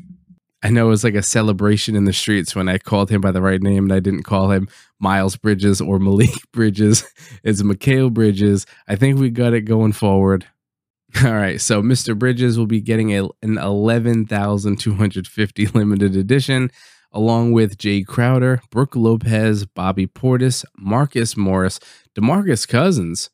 I 0.64 0.72
know 0.72 0.88
it 0.88 0.90
was 0.90 1.04
like 1.04 1.14
a 1.14 1.22
celebration 1.22 1.96
in 1.96 2.06
the 2.06 2.14
streets 2.14 2.56
when 2.56 2.68
I 2.68 2.80
called 2.80 3.12
him 3.12 3.22
by 3.22 3.32
the 3.32 3.44
right 3.44 3.62
name 3.62 3.84
and 3.84 3.94
I 3.94 4.00
didn't 4.00 4.24
call 4.24 4.50
him 4.50 4.68
Miles 5.00 5.36
Bridges 5.36 5.80
or 5.80 6.00
Malik 6.00 6.32
Bridges. 6.52 7.04
It's 7.44 7.62
Mikal 7.62 8.12
Bridges. 8.12 8.66
I 8.88 8.96
think 8.96 9.20
we 9.20 9.30
got 9.30 9.54
it 9.54 9.62
going 9.62 9.92
forward. 9.92 10.48
All 11.24 11.36
right, 11.36 11.62
so 11.62 11.84
Mr. 11.84 12.18
Bridges 12.18 12.58
will 12.58 12.66
be 12.66 12.82
getting 12.82 13.16
a, 13.16 13.26
an 13.44 13.60
11,250 13.60 15.68
limited 15.68 16.16
edition 16.16 16.72
along 17.12 17.52
with 17.52 17.78
Jae 17.78 18.08
Crowder, 18.08 18.60
Brook 18.72 18.96
Lopez, 18.96 19.68
Bobby 19.68 20.08
Portis, 20.08 20.66
Marcus 20.76 21.38
Morris, 21.38 21.80
DeMarcus 22.16 22.68
Cousins. 22.68 23.30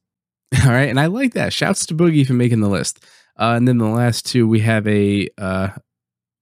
All 0.63 0.71
right, 0.71 0.89
and 0.89 0.99
I 0.99 1.07
like 1.07 1.33
that. 1.33 1.53
Shouts 1.53 1.85
to 1.87 1.95
Boogie 1.95 2.25
for 2.25 2.33
making 2.33 2.61
the 2.61 2.69
list. 2.69 3.03
Uh, 3.37 3.53
and 3.57 3.67
then 3.67 3.77
the 3.77 3.85
last 3.85 4.25
two, 4.25 4.47
we 4.47 4.61
have 4.61 4.87
a 4.87 5.27
uh, 5.37 5.69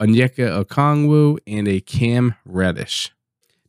Onyeka 0.01 0.63
Okongwu, 0.63 1.39
and 1.47 1.67
a 1.67 1.79
Cam 1.79 2.35
Reddish. 2.45 3.11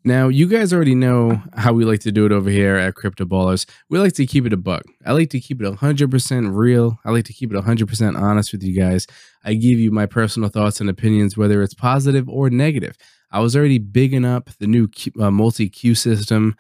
Now, 0.07 0.29
you 0.29 0.47
guys 0.47 0.73
already 0.73 0.95
know 0.95 1.41
how 1.55 1.73
we 1.73 1.87
like 1.87 2.01
to 2.01 2.13
do 2.13 2.27
it 2.27 2.33
over 2.33 2.51
here 2.51 2.77
at 2.77 2.95
Crypto 2.95 3.25
Ballers. 3.25 3.65
We 3.89 3.99
like 3.99 4.13
to 4.15 4.27
keep 4.27 4.45
it 4.45 4.53
a 4.53 4.57
buck. 4.59 4.83
I 5.07 5.13
like 5.13 5.31
to 5.31 5.41
keep 5.41 5.63
it 5.63 5.65
100% 5.65 6.55
real. 6.55 6.99
I 7.07 7.11
like 7.11 7.25
to 7.25 7.33
keep 7.33 7.51
it 7.51 7.57
100% 7.57 8.21
honest 8.21 8.53
with 8.53 8.63
you 8.63 8.79
guys. 8.79 9.07
I 9.45 9.55
give 9.55 9.79
you 9.79 9.91
my 9.91 10.05
personal 10.05 10.51
thoughts 10.51 10.81
and 10.81 10.91
opinions, 10.91 11.39
whether 11.39 11.63
it's 11.63 11.73
positive 11.73 12.29
or 12.29 12.51
negative. 12.51 12.99
I 13.31 13.41
was 13.41 13.57
already 13.57 13.79
bigging 13.79 14.27
up 14.27 14.51
the 14.59 14.67
new 14.67 14.89
uh, 15.19 15.31
multi 15.31 15.71
queue 15.71 15.95
system, 15.95 16.55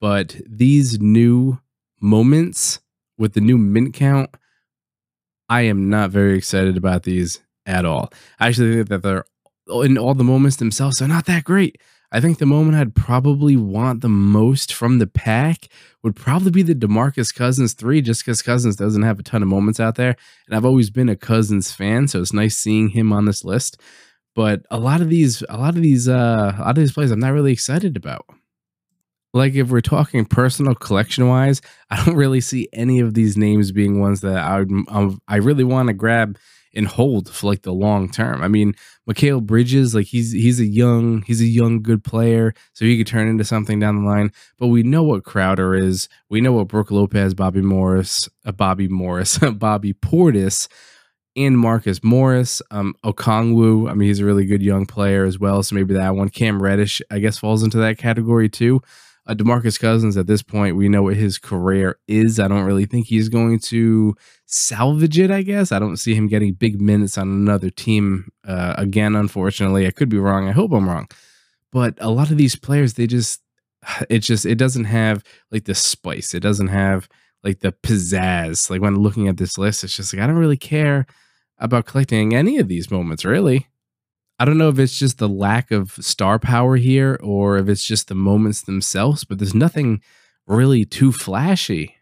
but 0.00 0.36
these 0.48 0.98
new 0.98 1.58
moments 2.00 2.80
with 3.18 3.34
the 3.34 3.40
new 3.40 3.58
mint 3.58 3.94
count, 3.94 4.30
I 5.48 5.62
am 5.62 5.88
not 5.88 6.10
very 6.10 6.36
excited 6.36 6.76
about 6.76 7.04
these 7.04 7.40
at 7.64 7.84
all. 7.84 8.12
I 8.38 8.48
actually 8.48 8.74
think 8.74 8.88
that 8.88 9.02
they're 9.02 9.24
in 9.68 9.98
all 9.98 10.14
the 10.14 10.24
moments 10.24 10.56
themselves, 10.56 10.98
they're 10.98 11.08
not 11.08 11.26
that 11.26 11.44
great. 11.44 11.80
I 12.12 12.20
think 12.20 12.38
the 12.38 12.46
moment 12.46 12.76
I'd 12.76 12.94
probably 12.94 13.56
want 13.56 14.00
the 14.00 14.08
most 14.08 14.72
from 14.72 14.98
the 14.98 15.08
pack 15.08 15.66
would 16.02 16.14
probably 16.14 16.52
be 16.52 16.62
the 16.62 16.74
Demarcus 16.74 17.34
Cousins 17.34 17.74
three, 17.74 18.00
just 18.00 18.24
because 18.24 18.42
Cousins 18.42 18.76
doesn't 18.76 19.02
have 19.02 19.18
a 19.18 19.24
ton 19.24 19.42
of 19.42 19.48
moments 19.48 19.80
out 19.80 19.96
there. 19.96 20.14
And 20.46 20.56
I've 20.56 20.64
always 20.64 20.88
been 20.88 21.08
a 21.08 21.16
Cousins 21.16 21.72
fan, 21.72 22.06
so 22.06 22.20
it's 22.20 22.32
nice 22.32 22.56
seeing 22.56 22.90
him 22.90 23.12
on 23.12 23.24
this 23.24 23.44
list. 23.44 23.80
But 24.36 24.64
a 24.70 24.78
lot 24.78 25.00
of 25.00 25.08
these, 25.08 25.42
a 25.48 25.56
lot 25.56 25.76
of 25.76 25.82
these, 25.82 26.08
uh, 26.08 26.54
a 26.56 26.60
lot 26.60 26.70
of 26.70 26.76
these 26.76 26.92
plays, 26.92 27.10
I'm 27.10 27.18
not 27.18 27.32
really 27.32 27.52
excited 27.52 27.96
about. 27.96 28.26
Like 29.36 29.54
if 29.54 29.68
we're 29.68 29.80
talking 29.82 30.24
personal 30.24 30.74
collection 30.74 31.28
wise, 31.28 31.60
I 31.90 32.02
don't 32.04 32.16
really 32.16 32.40
see 32.40 32.68
any 32.72 33.00
of 33.00 33.14
these 33.14 33.36
names 33.36 33.70
being 33.70 34.00
ones 34.00 34.22
that 34.22 34.38
I 34.38 34.60
would, 34.60 34.70
um, 34.88 35.20
I 35.28 35.36
really 35.36 35.64
want 35.64 35.88
to 35.88 35.92
grab 35.92 36.38
and 36.74 36.86
hold 36.86 37.30
for 37.30 37.46
like 37.46 37.62
the 37.62 37.72
long 37.72 38.08
term. 38.08 38.42
I 38.42 38.48
mean, 38.48 38.74
Mikal 39.08 39.42
Bridges, 39.42 39.94
like 39.94 40.06
he's 40.06 40.32
he's 40.32 40.60
a 40.60 40.64
young 40.64 41.22
he's 41.22 41.40
a 41.40 41.46
young 41.46 41.82
good 41.82 42.02
player, 42.02 42.54
so 42.72 42.84
he 42.84 42.98
could 42.98 43.06
turn 43.06 43.28
into 43.28 43.44
something 43.44 43.78
down 43.78 44.02
the 44.02 44.08
line. 44.08 44.30
But 44.58 44.68
we 44.68 44.82
know 44.82 45.02
what 45.02 45.24
Crowder 45.24 45.74
is. 45.74 46.08
We 46.28 46.40
know 46.40 46.52
what 46.52 46.68
Brook 46.68 46.90
Lopez, 46.90 47.34
Bobby 47.34 47.62
Morris, 47.62 48.28
uh, 48.44 48.52
Bobby 48.52 48.88
Morris, 48.88 49.38
Bobby 49.54 49.94
Portis, 49.94 50.68
and 51.34 51.58
Marcus 51.58 52.02
Morris, 52.02 52.62
um, 52.70 52.94
Okongwu. 53.04 53.90
I 53.90 53.94
mean, 53.94 54.08
he's 54.08 54.20
a 54.20 54.24
really 54.24 54.46
good 54.46 54.62
young 54.62 54.86
player 54.86 55.24
as 55.24 55.38
well. 55.38 55.62
So 55.62 55.74
maybe 55.74 55.94
that 55.94 56.14
one. 56.14 56.28
Cam 56.28 56.62
Reddish, 56.62 57.00
I 57.10 57.18
guess, 57.18 57.38
falls 57.38 57.62
into 57.62 57.78
that 57.78 57.98
category 57.98 58.48
too. 58.48 58.82
Uh, 59.26 59.34
Demarcus 59.34 59.78
Cousins, 59.80 60.16
at 60.16 60.28
this 60.28 60.42
point, 60.42 60.76
we 60.76 60.88
know 60.88 61.02
what 61.02 61.16
his 61.16 61.36
career 61.36 61.98
is. 62.06 62.38
I 62.38 62.46
don't 62.46 62.64
really 62.64 62.86
think 62.86 63.06
he's 63.06 63.28
going 63.28 63.58
to 63.60 64.14
salvage 64.46 65.18
it, 65.18 65.32
I 65.32 65.42
guess. 65.42 65.72
I 65.72 65.80
don't 65.80 65.96
see 65.96 66.14
him 66.14 66.28
getting 66.28 66.52
big 66.54 66.80
minutes 66.80 67.18
on 67.18 67.28
another 67.28 67.70
team 67.70 68.28
uh, 68.46 68.74
again, 68.78 69.16
unfortunately. 69.16 69.86
I 69.86 69.90
could 69.90 70.08
be 70.08 70.18
wrong. 70.18 70.48
I 70.48 70.52
hope 70.52 70.72
I'm 70.72 70.88
wrong. 70.88 71.08
But 71.72 71.94
a 72.00 72.10
lot 72.10 72.30
of 72.30 72.36
these 72.36 72.54
players, 72.54 72.94
they 72.94 73.08
just, 73.08 73.42
it 74.08 74.20
just, 74.20 74.46
it 74.46 74.56
doesn't 74.56 74.84
have 74.84 75.24
like 75.50 75.64
the 75.64 75.74
spice. 75.74 76.32
It 76.32 76.40
doesn't 76.40 76.68
have 76.68 77.08
like 77.42 77.60
the 77.60 77.72
pizzazz. 77.72 78.70
Like 78.70 78.80
when 78.80 78.96
looking 78.96 79.26
at 79.26 79.38
this 79.38 79.58
list, 79.58 79.82
it's 79.82 79.96
just 79.96 80.14
like, 80.14 80.22
I 80.22 80.26
don't 80.28 80.36
really 80.36 80.56
care 80.56 81.06
about 81.58 81.86
collecting 81.86 82.34
any 82.34 82.58
of 82.58 82.68
these 82.68 82.90
moments, 82.90 83.24
really. 83.24 83.66
I 84.38 84.44
don't 84.44 84.58
know 84.58 84.68
if 84.68 84.78
it's 84.78 84.98
just 84.98 85.18
the 85.18 85.28
lack 85.28 85.70
of 85.70 85.92
star 85.92 86.38
power 86.38 86.76
here 86.76 87.18
or 87.22 87.56
if 87.56 87.68
it's 87.68 87.84
just 87.84 88.08
the 88.08 88.14
moments 88.14 88.62
themselves, 88.62 89.24
but 89.24 89.38
there's 89.38 89.54
nothing 89.54 90.02
really 90.46 90.84
too 90.84 91.10
flashy. 91.10 91.96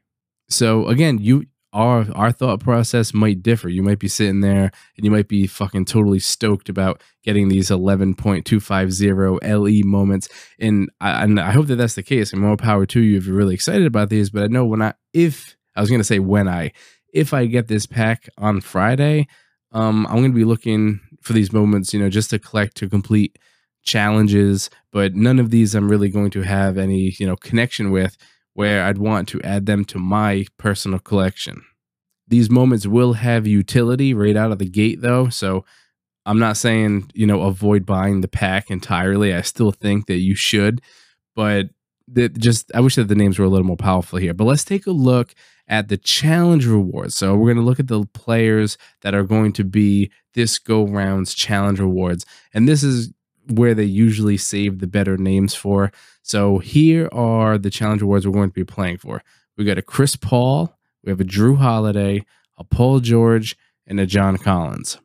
So 0.48 0.88
again, 0.88 1.18
you 1.18 1.46
our 1.72 2.06
our 2.14 2.32
thought 2.32 2.60
process 2.60 3.12
might 3.12 3.42
differ. 3.42 3.68
You 3.68 3.82
might 3.82 3.98
be 3.98 4.08
sitting 4.08 4.40
there 4.40 4.70
and 4.96 5.04
you 5.04 5.10
might 5.10 5.28
be 5.28 5.46
fucking 5.46 5.84
totally 5.86 6.20
stoked 6.20 6.68
about 6.68 7.02
getting 7.24 7.48
these 7.48 7.68
11.250 7.68 9.38
LE 9.42 9.88
moments, 9.88 10.28
and 10.58 10.88
I, 11.00 11.24
and 11.24 11.40
I 11.40 11.50
hope 11.50 11.66
that 11.66 11.76
that's 11.76 11.96
the 11.96 12.02
case. 12.02 12.32
And 12.32 12.40
more 12.40 12.56
power 12.56 12.86
to 12.86 13.00
you 13.00 13.18
if 13.18 13.26
you're 13.26 13.36
really 13.36 13.54
excited 13.54 13.86
about 13.86 14.08
these. 14.08 14.30
But 14.30 14.44
I 14.44 14.46
know 14.46 14.64
when 14.64 14.82
I 14.82 14.94
if 15.12 15.56
I 15.76 15.80
was 15.80 15.90
gonna 15.90 16.04
say 16.04 16.20
when 16.20 16.48
I 16.48 16.72
if 17.12 17.34
I 17.34 17.46
get 17.46 17.68
this 17.68 17.86
pack 17.86 18.28
on 18.38 18.60
Friday, 18.60 19.26
um, 19.72 20.06
I'm 20.06 20.16
gonna 20.16 20.30
be 20.30 20.44
looking 20.44 21.00
for 21.24 21.32
these 21.32 21.52
moments, 21.52 21.92
you 21.92 22.00
know, 22.00 22.10
just 22.10 22.30
to 22.30 22.38
collect 22.38 22.76
to 22.76 22.88
complete 22.88 23.38
challenges, 23.82 24.70
but 24.92 25.14
none 25.14 25.38
of 25.38 25.50
these 25.50 25.74
I'm 25.74 25.90
really 25.90 26.08
going 26.08 26.30
to 26.30 26.42
have 26.42 26.78
any, 26.78 27.14
you 27.18 27.26
know, 27.26 27.36
connection 27.36 27.90
with 27.90 28.16
where 28.54 28.84
I'd 28.84 28.98
want 28.98 29.28
to 29.30 29.42
add 29.42 29.66
them 29.66 29.84
to 29.86 29.98
my 29.98 30.46
personal 30.58 30.98
collection. 30.98 31.62
These 32.28 32.50
moments 32.50 32.86
will 32.86 33.14
have 33.14 33.46
utility 33.46 34.14
right 34.14 34.36
out 34.36 34.52
of 34.52 34.58
the 34.58 34.68
gate 34.68 35.00
though, 35.00 35.28
so 35.28 35.64
I'm 36.26 36.38
not 36.38 36.56
saying, 36.56 37.10
you 37.14 37.26
know, 37.26 37.42
avoid 37.42 37.84
buying 37.84 38.20
the 38.20 38.28
pack 38.28 38.70
entirely. 38.70 39.34
I 39.34 39.42
still 39.42 39.72
think 39.72 40.06
that 40.06 40.20
you 40.20 40.34
should, 40.34 40.80
but 41.36 41.66
that 42.08 42.38
just 42.38 42.70
I 42.74 42.80
wish 42.80 42.96
that 42.96 43.08
the 43.08 43.14
names 43.14 43.38
were 43.38 43.44
a 43.44 43.48
little 43.48 43.66
more 43.66 43.76
powerful 43.76 44.18
here. 44.18 44.34
But 44.34 44.44
let's 44.44 44.64
take 44.64 44.86
a 44.86 44.92
look 44.92 45.34
at 45.66 45.88
the 45.88 45.96
challenge 45.96 46.66
rewards. 46.66 47.14
So 47.14 47.34
we're 47.34 47.52
going 47.52 47.64
to 47.64 47.68
look 47.68 47.80
at 47.80 47.88
the 47.88 48.04
players 48.12 48.76
that 49.00 49.14
are 49.14 49.22
going 49.22 49.52
to 49.54 49.64
be 49.64 50.10
this 50.34 50.58
go 50.58 50.84
round's 50.84 51.34
challenge 51.34 51.80
rewards. 51.80 52.26
And 52.52 52.68
this 52.68 52.82
is 52.82 53.12
where 53.50 53.74
they 53.74 53.84
usually 53.84 54.36
save 54.36 54.78
the 54.78 54.86
better 54.86 55.16
names 55.16 55.54
for. 55.54 55.92
So 56.22 56.58
here 56.58 57.08
are 57.12 57.58
the 57.58 57.70
challenge 57.70 58.02
rewards 58.02 58.26
we're 58.26 58.32
going 58.32 58.50
to 58.50 58.54
be 58.54 58.64
playing 58.64 58.98
for. 58.98 59.22
We 59.56 59.64
got 59.64 59.78
a 59.78 59.82
Chris 59.82 60.16
Paul, 60.16 60.76
we 61.02 61.10
have 61.10 61.20
a 61.20 61.24
Jrue 61.24 61.58
Holiday, 61.58 62.24
a 62.58 62.64
Paul 62.64 63.00
George, 63.00 63.56
and 63.86 64.00
a 64.00 64.06
John 64.06 64.38
Collins. 64.38 64.98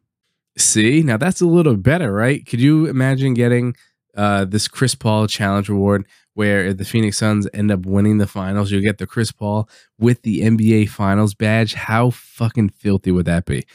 See, 0.57 1.03
now 1.03 1.17
that's 1.17 1.41
a 1.41 1.45
little 1.45 1.75
better, 1.75 2.11
right? 2.11 2.45
Could 2.45 2.59
you 2.59 2.87
imagine 2.87 3.33
getting 3.33 3.75
uh, 4.15 4.45
this 4.45 4.67
Chris 4.67 4.95
Paul 4.95 5.27
challenge 5.27 5.69
reward 5.69 6.05
where 6.39 6.67
if 6.67 6.77
the 6.77 6.85
Phoenix 6.85 7.17
Suns 7.17 7.49
end 7.53 7.69
up 7.69 7.85
winning 7.85 8.17
the 8.17 8.25
finals, 8.25 8.71
you'll 8.71 8.81
get 8.81 8.97
the 8.97 9.05
Chris 9.05 9.29
Paul 9.29 9.67
with 9.97 10.21
the 10.21 10.39
NBA 10.39 10.87
Finals 10.87 11.33
badge. 11.33 11.73
How 11.73 12.11
fucking 12.11 12.69
filthy 12.69 13.11
would 13.11 13.25
that 13.25 13.43
be? 13.43 13.65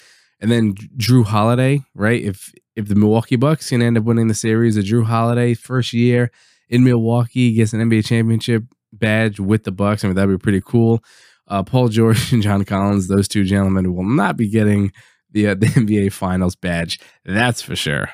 And 0.40 0.50
then 0.50 0.72
Jrue 0.96 1.26
Holiday, 1.26 1.82
right? 1.94 2.22
If 2.22 2.54
if 2.74 2.88
the 2.88 2.94
Milwaukee 2.94 3.36
Bucks 3.36 3.68
can 3.68 3.82
end 3.82 3.98
up 3.98 4.04
winning 4.04 4.28
the 4.28 4.34
series, 4.34 4.78
a 4.78 4.80
Jrue 4.80 5.04
Holiday 5.04 5.52
first 5.52 5.92
year 5.92 6.30
in 6.70 6.84
Milwaukee 6.84 7.52
gets 7.52 7.74
an 7.74 7.80
NBA 7.80 8.06
championship 8.06 8.62
badge 8.94 9.38
with 9.38 9.64
the 9.64 9.72
Bucks. 9.72 10.02
I 10.02 10.06
mean, 10.06 10.16
that'd 10.16 10.30
be 10.30 10.42
pretty 10.42 10.62
cool. 10.64 11.04
Uh, 11.46 11.62
Paul 11.64 11.88
George 11.88 12.32
and 12.32 12.42
John 12.42 12.64
Collins, 12.64 13.08
those 13.08 13.28
two 13.28 13.44
gentlemen, 13.44 13.94
will 13.94 14.08
not 14.08 14.38
be 14.38 14.48
getting 14.48 14.90
the 15.30 15.48
uh, 15.48 15.54
the 15.54 15.66
NBA 15.66 16.14
Finals 16.14 16.56
badge. 16.56 16.98
That's 17.26 17.60
for 17.60 17.76
sure. 17.76 18.08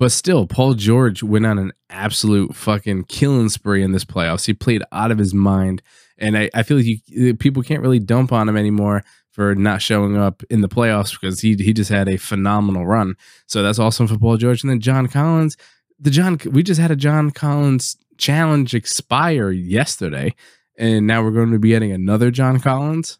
But 0.00 0.12
still, 0.12 0.46
Paul 0.46 0.72
George 0.72 1.22
went 1.22 1.44
on 1.44 1.58
an 1.58 1.72
absolute 1.90 2.56
fucking 2.56 3.04
killing 3.04 3.50
spree 3.50 3.82
in 3.82 3.92
this 3.92 4.06
playoffs. 4.06 4.46
He 4.46 4.54
played 4.54 4.82
out 4.92 5.10
of 5.10 5.18
his 5.18 5.34
mind, 5.34 5.82
and 6.16 6.38
I, 6.38 6.48
I 6.54 6.62
feel 6.62 6.78
like 6.78 6.86
you, 6.86 7.00
eh, 7.18 7.34
people 7.38 7.62
can't 7.62 7.82
really 7.82 7.98
dump 7.98 8.32
on 8.32 8.48
him 8.48 8.56
anymore 8.56 9.04
for 9.30 9.54
not 9.54 9.82
showing 9.82 10.16
up 10.16 10.42
in 10.48 10.62
the 10.62 10.70
playoffs 10.70 11.12
because 11.12 11.40
he 11.40 11.54
he 11.54 11.74
just 11.74 11.90
had 11.90 12.08
a 12.08 12.16
phenomenal 12.16 12.86
run. 12.86 13.14
So 13.46 13.62
that's 13.62 13.78
awesome 13.78 14.06
for 14.06 14.16
Paul 14.16 14.38
George. 14.38 14.62
And 14.62 14.70
then 14.70 14.80
John 14.80 15.06
Collins, 15.06 15.58
the 15.98 16.10
John 16.10 16.38
we 16.50 16.62
just 16.62 16.80
had 16.80 16.90
a 16.90 16.96
John 16.96 17.30
Collins 17.30 17.98
challenge 18.16 18.74
expire 18.74 19.50
yesterday, 19.50 20.34
and 20.78 21.06
now 21.06 21.22
we're 21.22 21.30
going 21.30 21.52
to 21.52 21.58
be 21.58 21.68
getting 21.68 21.92
another 21.92 22.30
John 22.30 22.58
Collins 22.58 23.18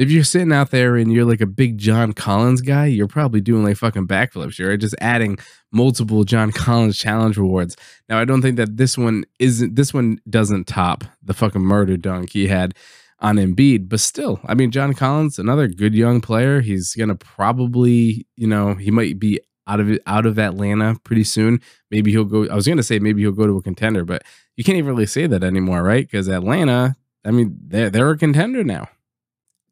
if 0.00 0.10
you're 0.10 0.24
sitting 0.24 0.50
out 0.50 0.70
there 0.70 0.96
and 0.96 1.12
you're 1.12 1.26
like 1.26 1.42
a 1.42 1.46
big 1.46 1.76
John 1.76 2.14
Collins 2.14 2.62
guy, 2.62 2.86
you're 2.86 3.06
probably 3.06 3.42
doing 3.42 3.62
like 3.62 3.76
fucking 3.76 4.06
backflips. 4.06 4.58
You're 4.58 4.78
just 4.78 4.94
adding 4.98 5.36
multiple 5.72 6.24
John 6.24 6.52
Collins 6.52 6.96
challenge 6.96 7.36
rewards. 7.36 7.76
Now, 8.08 8.18
I 8.18 8.24
don't 8.24 8.40
think 8.40 8.56
that 8.56 8.78
this 8.78 8.96
one 8.96 9.24
isn't. 9.38 9.76
This 9.76 9.92
one 9.92 10.18
doesn't 10.28 10.66
top 10.66 11.04
the 11.22 11.34
fucking 11.34 11.60
murder 11.60 11.98
dunk 11.98 12.30
he 12.30 12.46
had 12.48 12.74
on 13.18 13.36
Embiid, 13.36 13.90
but 13.90 14.00
still, 14.00 14.40
I 14.46 14.54
mean, 14.54 14.70
John 14.70 14.94
Collins, 14.94 15.38
another 15.38 15.68
good 15.68 15.94
young 15.94 16.22
player. 16.22 16.62
He's 16.62 16.94
gonna 16.94 17.14
probably, 17.14 18.26
you 18.36 18.46
know, 18.46 18.72
he 18.76 18.90
might 18.90 19.18
be 19.18 19.38
out 19.66 19.80
of 19.80 19.98
out 20.06 20.24
of 20.24 20.38
Atlanta 20.38 20.96
pretty 21.04 21.24
soon. 21.24 21.60
Maybe 21.90 22.10
he'll 22.10 22.24
go. 22.24 22.48
I 22.48 22.54
was 22.54 22.66
gonna 22.66 22.82
say 22.82 22.98
maybe 23.00 23.20
he'll 23.20 23.32
go 23.32 23.46
to 23.46 23.58
a 23.58 23.62
contender, 23.62 24.06
but 24.06 24.22
you 24.56 24.64
can't 24.64 24.78
even 24.78 24.88
really 24.88 25.04
say 25.04 25.26
that 25.26 25.44
anymore, 25.44 25.82
right? 25.82 26.06
Because 26.06 26.26
Atlanta, 26.26 26.96
I 27.22 27.32
mean, 27.32 27.58
they're 27.66 27.90
they're 27.90 28.08
a 28.08 28.16
contender 28.16 28.64
now. 28.64 28.88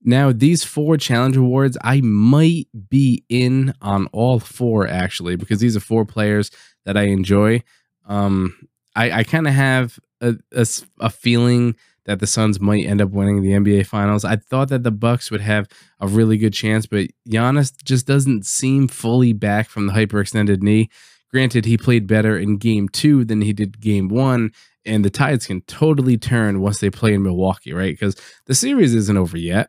Now, 0.03 0.33
these 0.33 0.65
four 0.65 0.97
challenge 0.97 1.37
awards, 1.37 1.77
I 1.83 2.01
might 2.01 2.69
be 2.89 3.25
in 3.29 3.75
on 3.83 4.07
all 4.13 4.39
four 4.39 4.87
actually, 4.87 5.37
because 5.37 5.61
these 5.61 5.77
are 5.77 5.81
four 5.81 6.05
players 6.05 6.51
that 6.85 6.97
I 6.97 7.05
enjoy. 7.05 7.63
Um, 8.07 8.69
I, 8.95 9.11
I 9.11 9.25
kind 9.25 9.47
of 9.47 9.55
have 9.55 9.99
a, 10.21 10.37
a, 10.53 10.67
a, 11.01 11.11
feeling 11.11 11.77
that 12.07 12.21
the 12.21 12.27
Suns 12.27 12.59
might 12.59 12.87
end 12.87 13.01
up 13.01 13.11
winning 13.11 13.43
the 13.43 13.53
NBA 13.53 13.87
Finals. 13.87 14.25
I 14.25 14.37
thought 14.37 14.71
that 14.71 14.83
the 14.83 14.91
Bucks 14.91 15.31
would 15.31 15.43
have 15.43 15.69
a 16.01 16.09
really 16.09 16.39
good 16.39 16.55
chance, 16.55 16.87
but 16.87 17.09
Giannis 17.29 17.73
just 17.85 18.07
doesn't 18.07 18.47
seem 18.47 18.89
fully 18.89 19.33
back 19.33 19.69
from 19.69 19.87
the 19.87 19.93
hyperextended 19.93 20.63
knee. 20.63 20.89
Granted, 21.31 21.67
he 21.67 21.77
played 21.77 22.07
better 22.07 22.39
in 22.39 22.57
Game 22.57 22.89
Two 22.89 23.25
than 23.25 23.43
he 23.43 23.53
did 23.53 23.81
Game 23.81 24.09
One, 24.09 24.53
and 24.87 25.05
the 25.05 25.11
tides 25.11 25.47
can 25.47 25.61
totally 25.63 26.17
turn 26.17 26.61
once 26.61 26.81
they 26.81 26.89
play 26.89 27.13
in 27.13 27.23
Milwaukee, 27.23 27.75
right? 27.75 27.93
Because 27.93 28.17
the 28.47 28.55
series 28.55 28.95
isn't 28.95 29.19
over 29.19 29.37
yet. 29.37 29.69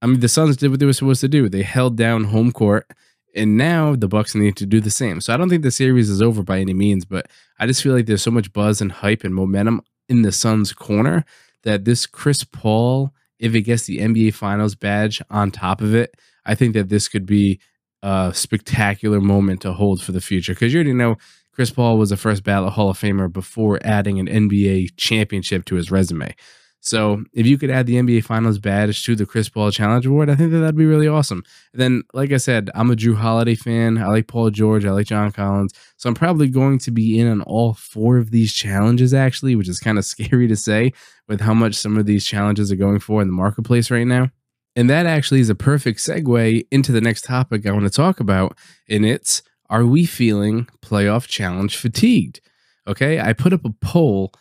I 0.00 0.06
mean, 0.06 0.20
the 0.20 0.28
Suns 0.28 0.56
did 0.56 0.70
what 0.70 0.80
they 0.80 0.86
were 0.86 0.92
supposed 0.92 1.20
to 1.22 1.28
do. 1.28 1.48
They 1.48 1.62
held 1.62 1.96
down 1.96 2.24
home 2.24 2.52
court 2.52 2.86
And 3.34 3.56
now 3.56 3.94
the 3.94 4.08
Bucks 4.08 4.34
need 4.34 4.56
to 4.56 4.66
do 4.66 4.80
the 4.80 4.90
same. 4.90 5.20
So 5.20 5.32
I 5.32 5.36
don't 5.36 5.48
think 5.48 5.62
the 5.62 5.70
series 5.70 6.08
is 6.08 6.22
over 6.22 6.42
by 6.42 6.58
any 6.58 6.74
means, 6.74 7.04
but 7.04 7.26
I 7.58 7.66
just 7.66 7.82
feel 7.82 7.94
like 7.94 8.06
there's 8.06 8.22
so 8.22 8.30
much 8.30 8.52
buzz 8.52 8.80
and 8.80 8.90
hype 8.90 9.22
and 9.24 9.34
momentum 9.34 9.82
in 10.08 10.22
the 10.22 10.32
Suns' 10.32 10.72
corner 10.72 11.24
that 11.62 11.84
this 11.84 12.06
Chris 12.06 12.42
Paul, 12.44 13.12
if 13.38 13.54
it 13.54 13.62
gets 13.62 13.84
the 13.84 13.98
NBA 13.98 14.34
Finals 14.34 14.74
badge 14.74 15.20
on 15.30 15.50
top 15.50 15.80
of 15.80 15.94
it, 15.94 16.14
I 16.46 16.54
think 16.54 16.74
that 16.74 16.88
this 16.88 17.08
could 17.08 17.26
be 17.26 17.60
a 18.02 18.32
spectacular 18.34 19.20
moment 19.20 19.60
to 19.62 19.72
hold 19.72 20.02
for 20.02 20.12
the 20.12 20.20
future. 20.20 20.54
Because 20.54 20.72
you 20.72 20.78
already 20.78 20.94
know 20.94 21.16
Chris 21.52 21.70
Paul 21.70 21.98
was 21.98 22.10
the 22.10 22.16
first 22.16 22.44
ballot 22.44 22.72
Hall 22.72 22.90
of 22.90 22.98
Famer 22.98 23.30
before 23.30 23.78
adding 23.82 24.18
an 24.18 24.26
NBA 24.26 24.96
championship 24.96 25.64
to 25.66 25.74
his 25.74 25.90
resume. 25.90 26.34
So 26.80 27.24
if 27.32 27.46
you 27.46 27.58
could 27.58 27.70
add 27.70 27.86
the 27.86 27.96
NBA 27.96 28.24
Finals 28.24 28.58
badge 28.58 29.04
to 29.04 29.16
the 29.16 29.26
Chris 29.26 29.48
Paul 29.48 29.70
Challenge 29.70 30.06
Award, 30.06 30.30
I 30.30 30.36
think 30.36 30.52
that 30.52 30.58
that'd 30.58 30.76
be 30.76 30.86
really 30.86 31.08
awesome. 31.08 31.42
And 31.72 31.82
then, 31.82 32.02
like 32.14 32.32
I 32.32 32.36
said, 32.36 32.70
I'm 32.74 32.90
a 32.90 32.94
Jrue 32.94 33.16
Holiday 33.16 33.56
fan. 33.56 33.98
I 33.98 34.06
like 34.06 34.28
Paul 34.28 34.50
George. 34.50 34.84
I 34.84 34.90
like 34.92 35.06
John 35.06 35.32
Collins. 35.32 35.74
So 35.96 36.08
I'm 36.08 36.14
probably 36.14 36.48
going 36.48 36.78
to 36.80 36.90
be 36.90 37.18
in 37.18 37.28
on 37.28 37.42
all 37.42 37.74
four 37.74 38.16
of 38.16 38.30
these 38.30 38.52
challenges, 38.52 39.12
actually, 39.12 39.56
which 39.56 39.68
is 39.68 39.80
kind 39.80 39.98
of 39.98 40.04
scary 40.06 40.46
to 40.48 40.56
say 40.56 40.92
with 41.26 41.40
how 41.40 41.54
much 41.54 41.74
some 41.74 41.96
of 41.96 42.06
these 42.06 42.24
challenges 42.24 42.70
are 42.70 42.76
going 42.76 43.00
for 43.00 43.20
in 43.20 43.28
the 43.28 43.34
marketplace 43.34 43.90
right 43.90 44.06
now. 44.06 44.30
And 44.76 44.88
that 44.88 45.06
actually 45.06 45.40
is 45.40 45.50
a 45.50 45.56
perfect 45.56 45.98
segue 45.98 46.66
into 46.70 46.92
the 46.92 47.00
next 47.00 47.24
topic 47.24 47.66
I 47.66 47.72
want 47.72 47.84
to 47.84 47.90
talk 47.90 48.20
about. 48.20 48.56
And 48.88 49.04
it's 49.04 49.42
Are 49.68 49.84
we 49.84 50.06
feeling 50.06 50.68
playoff 50.80 51.26
challenge 51.26 51.76
fatigued? 51.76 52.40
Okay. 52.86 53.20
I 53.20 53.32
put 53.32 53.52
up 53.52 53.64
a 53.64 53.74
poll 53.80 54.32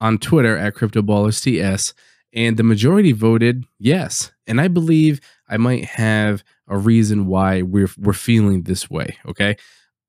on 0.00 0.18
Twitter 0.18 0.56
at 0.56 0.74
CryptoBallersTS, 0.74 1.92
and 2.32 2.56
the 2.56 2.62
majority 2.62 3.12
voted 3.12 3.64
yes. 3.78 4.32
And 4.46 4.60
I 4.60 4.68
believe 4.68 5.20
I 5.48 5.56
might 5.56 5.84
have 5.84 6.42
a 6.68 6.76
reason 6.76 7.26
why 7.26 7.62
we're 7.62 7.90
we're 7.98 8.12
feeling 8.12 8.62
this 8.62 8.90
way. 8.90 9.16
Okay, 9.26 9.56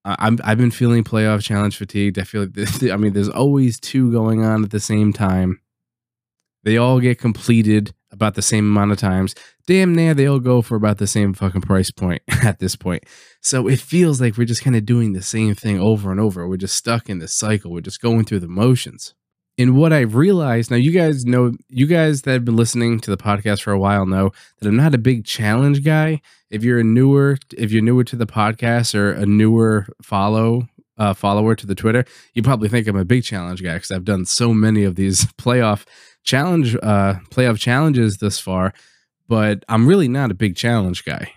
I'm 0.03 0.39
I've 0.43 0.57
been 0.57 0.71
feeling 0.71 1.03
playoff 1.03 1.43
challenge 1.43 1.77
fatigued. 1.77 2.19
I 2.19 2.23
feel 2.23 2.41
like 2.41 2.53
this. 2.53 2.83
I 2.91 2.97
mean, 2.97 3.13
there's 3.13 3.29
always 3.29 3.79
two 3.79 4.11
going 4.11 4.43
on 4.43 4.63
at 4.63 4.71
the 4.71 4.79
same 4.79 5.13
time. 5.13 5.59
They 6.63 6.77
all 6.77 6.99
get 6.99 7.19
completed 7.19 7.93
about 8.11 8.33
the 8.33 8.41
same 8.41 8.65
amount 8.65 8.91
of 8.91 8.97
times. 8.97 9.35
Damn 9.67 9.93
near 9.93 10.13
they 10.13 10.25
all 10.25 10.39
go 10.39 10.61
for 10.61 10.75
about 10.75 10.97
the 10.97 11.05
same 11.05 11.33
fucking 11.33 11.61
price 11.61 11.91
point 11.91 12.23
at 12.43 12.59
this 12.59 12.75
point. 12.75 13.03
So 13.41 13.67
it 13.67 13.79
feels 13.79 14.19
like 14.19 14.37
we're 14.37 14.45
just 14.45 14.63
kind 14.63 14.75
of 14.75 14.85
doing 14.85 15.13
the 15.13 15.21
same 15.21 15.53
thing 15.53 15.79
over 15.79 16.11
and 16.11 16.19
over. 16.19 16.47
We're 16.47 16.57
just 16.57 16.75
stuck 16.75 17.09
in 17.09 17.19
this 17.19 17.33
cycle. 17.33 17.71
We're 17.71 17.81
just 17.81 18.01
going 18.01 18.25
through 18.25 18.39
the 18.39 18.47
motions 18.47 19.13
and 19.57 19.77
what 19.77 19.93
I've 19.93 20.15
realized 20.15 20.69
now, 20.69 20.77
you 20.77 20.91
guys 20.91 21.25
know, 21.25 21.53
you 21.69 21.87
guys 21.87 22.23
that 22.23 22.31
have 22.31 22.45
been 22.45 22.57
listening 22.57 22.99
to 23.01 23.09
the 23.09 23.17
podcast 23.17 23.61
for 23.61 23.71
a 23.71 23.79
while 23.79 24.05
know 24.05 24.31
that 24.59 24.67
I'm 24.67 24.75
not 24.75 24.93
a 24.93 24.97
big 24.97 25.25
challenge 25.25 25.83
guy. 25.83 26.21
If 26.49 26.63
you're 26.63 26.79
a 26.79 26.83
newer, 26.83 27.37
if 27.57 27.71
you're 27.71 27.81
newer 27.81 28.03
to 28.05 28.15
the 28.15 28.27
podcast 28.27 28.95
or 28.95 29.11
a 29.11 29.25
newer 29.25 29.87
follow 30.01 30.67
uh, 30.97 31.13
follower 31.13 31.55
to 31.55 31.65
the 31.65 31.75
Twitter, 31.75 32.05
you 32.33 32.43
probably 32.43 32.69
think 32.69 32.87
I'm 32.87 32.97
a 32.97 33.05
big 33.05 33.23
challenge 33.23 33.63
guy 33.63 33.75
because 33.75 33.91
I've 33.91 34.05
done 34.05 34.25
so 34.25 34.53
many 34.53 34.83
of 34.83 34.95
these 34.95 35.25
playoff 35.37 35.85
challenge, 36.23 36.75
uh, 36.83 37.15
playoff 37.29 37.57
challenges 37.57 38.17
this 38.17 38.39
far. 38.39 38.73
But 39.27 39.63
I'm 39.69 39.87
really 39.87 40.07
not 40.07 40.31
a 40.31 40.35
big 40.35 40.55
challenge 40.55 41.03
guy. 41.03 41.31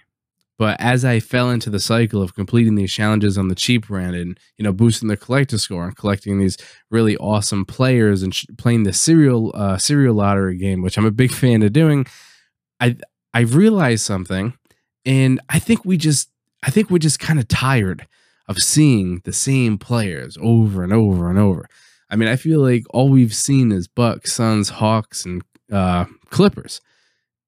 But 0.58 0.80
as 0.80 1.04
I 1.04 1.20
fell 1.20 1.50
into 1.50 1.70
the 1.70 1.78
cycle 1.78 2.20
of 2.20 2.34
completing 2.34 2.74
these 2.74 2.92
challenges 2.92 3.38
on 3.38 3.46
the 3.46 3.54
cheap 3.54 3.88
run 3.88 4.14
and 4.14 4.38
you 4.56 4.64
know 4.64 4.72
boosting 4.72 5.08
the 5.08 5.16
collector 5.16 5.56
score 5.56 5.84
and 5.84 5.96
collecting 5.96 6.38
these 6.38 6.56
really 6.90 7.16
awesome 7.18 7.64
players 7.64 8.22
and 8.22 8.34
sh- 8.34 8.46
playing 8.56 8.82
the 8.82 8.92
serial 8.92 9.52
uh, 9.54 9.78
serial 9.78 10.14
lottery 10.14 10.56
game, 10.56 10.82
which 10.82 10.98
I'm 10.98 11.06
a 11.06 11.12
big 11.12 11.32
fan 11.42 11.62
of 11.62 11.72
doing, 11.72 12.06
I 12.80 12.96
I 13.32 13.40
realized 13.40 14.04
something, 14.04 14.54
and 15.04 15.40
I 15.48 15.58
think 15.58 15.84
we 15.84 15.96
just 15.96 16.30
I 16.64 16.70
think 16.70 16.90
we're 16.90 16.98
just 16.98 17.20
kind 17.20 17.38
of 17.38 17.46
tired 17.46 18.06
of 18.48 18.58
seeing 18.58 19.20
the 19.24 19.32
same 19.32 19.78
players 19.78 20.36
over 20.40 20.82
and 20.82 20.92
over 20.92 21.28
and 21.30 21.38
over. 21.38 21.68
I 22.10 22.16
mean, 22.16 22.28
I 22.28 22.36
feel 22.36 22.60
like 22.60 22.84
all 22.90 23.10
we've 23.10 23.34
seen 23.34 23.70
is 23.70 23.86
Bucks, 23.86 24.32
Suns, 24.32 24.70
Hawks, 24.70 25.24
and 25.24 25.42
uh, 25.70 26.06
Clippers. 26.30 26.80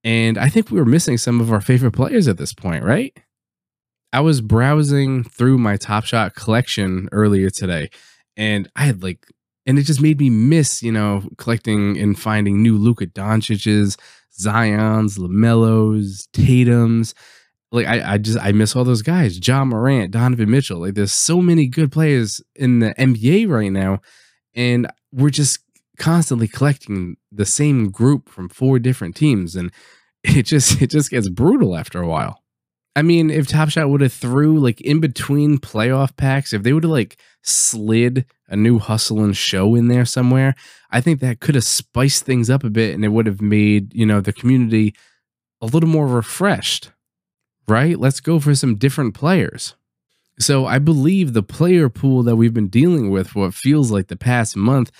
And 0.02 0.38
I 0.38 0.48
think 0.48 0.70
we 0.70 0.78
were 0.78 0.86
missing 0.86 1.18
some 1.18 1.40
of 1.40 1.52
our 1.52 1.60
favorite 1.60 1.92
players 1.92 2.26
at 2.26 2.38
this 2.38 2.52
point, 2.54 2.84
right? 2.84 3.16
I 4.12 4.20
was 4.20 4.40
browsing 4.40 5.24
through 5.24 5.58
my 5.58 5.76
Top 5.76 6.04
Shot 6.04 6.34
collection 6.34 7.08
earlier 7.12 7.50
today, 7.50 7.90
and 8.36 8.68
I 8.74 8.86
had 8.86 9.02
like, 9.02 9.26
and 9.66 9.78
it 9.78 9.82
just 9.82 10.00
made 10.00 10.18
me 10.18 10.30
miss, 10.30 10.82
you 10.82 10.90
know, 10.90 11.22
collecting 11.36 11.96
and 11.98 12.18
finding 12.18 12.62
new 12.62 12.76
Luka 12.76 13.06
Doncic's, 13.06 13.96
Zion's, 14.34 15.18
Lamelo's, 15.18 16.28
Tatum's. 16.32 17.14
Like 17.72 17.86
I, 17.86 18.14
I 18.14 18.18
just 18.18 18.38
I 18.38 18.50
miss 18.50 18.74
all 18.74 18.82
those 18.82 19.02
guys. 19.02 19.38
John 19.38 19.68
Morant, 19.68 20.10
Donovan 20.10 20.50
Mitchell. 20.50 20.80
Like 20.80 20.94
there's 20.94 21.12
so 21.12 21.40
many 21.40 21.66
good 21.66 21.92
players 21.92 22.40
in 22.56 22.80
the 22.80 22.92
NBA 22.94 23.48
right 23.48 23.70
now, 23.70 24.00
and 24.54 24.90
we're 25.12 25.30
just 25.30 25.60
constantly 26.00 26.48
collecting 26.48 27.18
the 27.30 27.44
same 27.44 27.90
group 27.90 28.28
from 28.28 28.48
four 28.48 28.78
different 28.78 29.14
teams 29.14 29.54
and 29.54 29.70
it 30.24 30.42
just 30.42 30.82
it 30.82 30.90
just 30.90 31.10
gets 31.10 31.28
brutal 31.28 31.76
after 31.76 32.00
a 32.00 32.08
while. 32.08 32.42
I 32.96 33.02
mean, 33.02 33.30
if 33.30 33.46
Top 33.46 33.68
Shot 33.68 33.88
would 33.88 34.00
have 34.00 34.12
threw 34.12 34.58
like 34.58 34.80
in 34.80 34.98
between 34.98 35.58
playoff 35.58 36.16
packs, 36.16 36.52
if 36.52 36.64
they 36.64 36.72
would 36.72 36.82
have 36.82 36.90
like 36.90 37.18
slid 37.42 38.26
a 38.48 38.56
new 38.56 38.80
hustle 38.80 39.22
and 39.22 39.36
show 39.36 39.76
in 39.76 39.86
there 39.86 40.04
somewhere, 40.04 40.56
I 40.90 41.00
think 41.00 41.20
that 41.20 41.38
could 41.38 41.54
have 41.54 41.64
spiced 41.64 42.24
things 42.24 42.50
up 42.50 42.64
a 42.64 42.70
bit 42.70 42.94
and 42.94 43.04
it 43.04 43.08
would 43.08 43.26
have 43.26 43.40
made, 43.40 43.94
you 43.94 44.04
know, 44.04 44.20
the 44.20 44.32
community 44.32 44.94
a 45.60 45.66
little 45.66 45.88
more 45.88 46.08
refreshed. 46.08 46.90
Right? 47.68 47.98
Let's 47.98 48.18
go 48.20 48.40
for 48.40 48.54
some 48.56 48.74
different 48.74 49.14
players. 49.14 49.76
So 50.40 50.66
I 50.66 50.78
believe 50.80 51.32
the 51.32 51.42
player 51.42 51.88
pool 51.88 52.24
that 52.24 52.34
we've 52.34 52.54
been 52.54 52.68
dealing 52.68 53.10
with 53.10 53.36
what 53.36 53.54
feels 53.54 53.92
like 53.92 54.08
the 54.08 54.16
past 54.16 54.56
month 54.56 54.90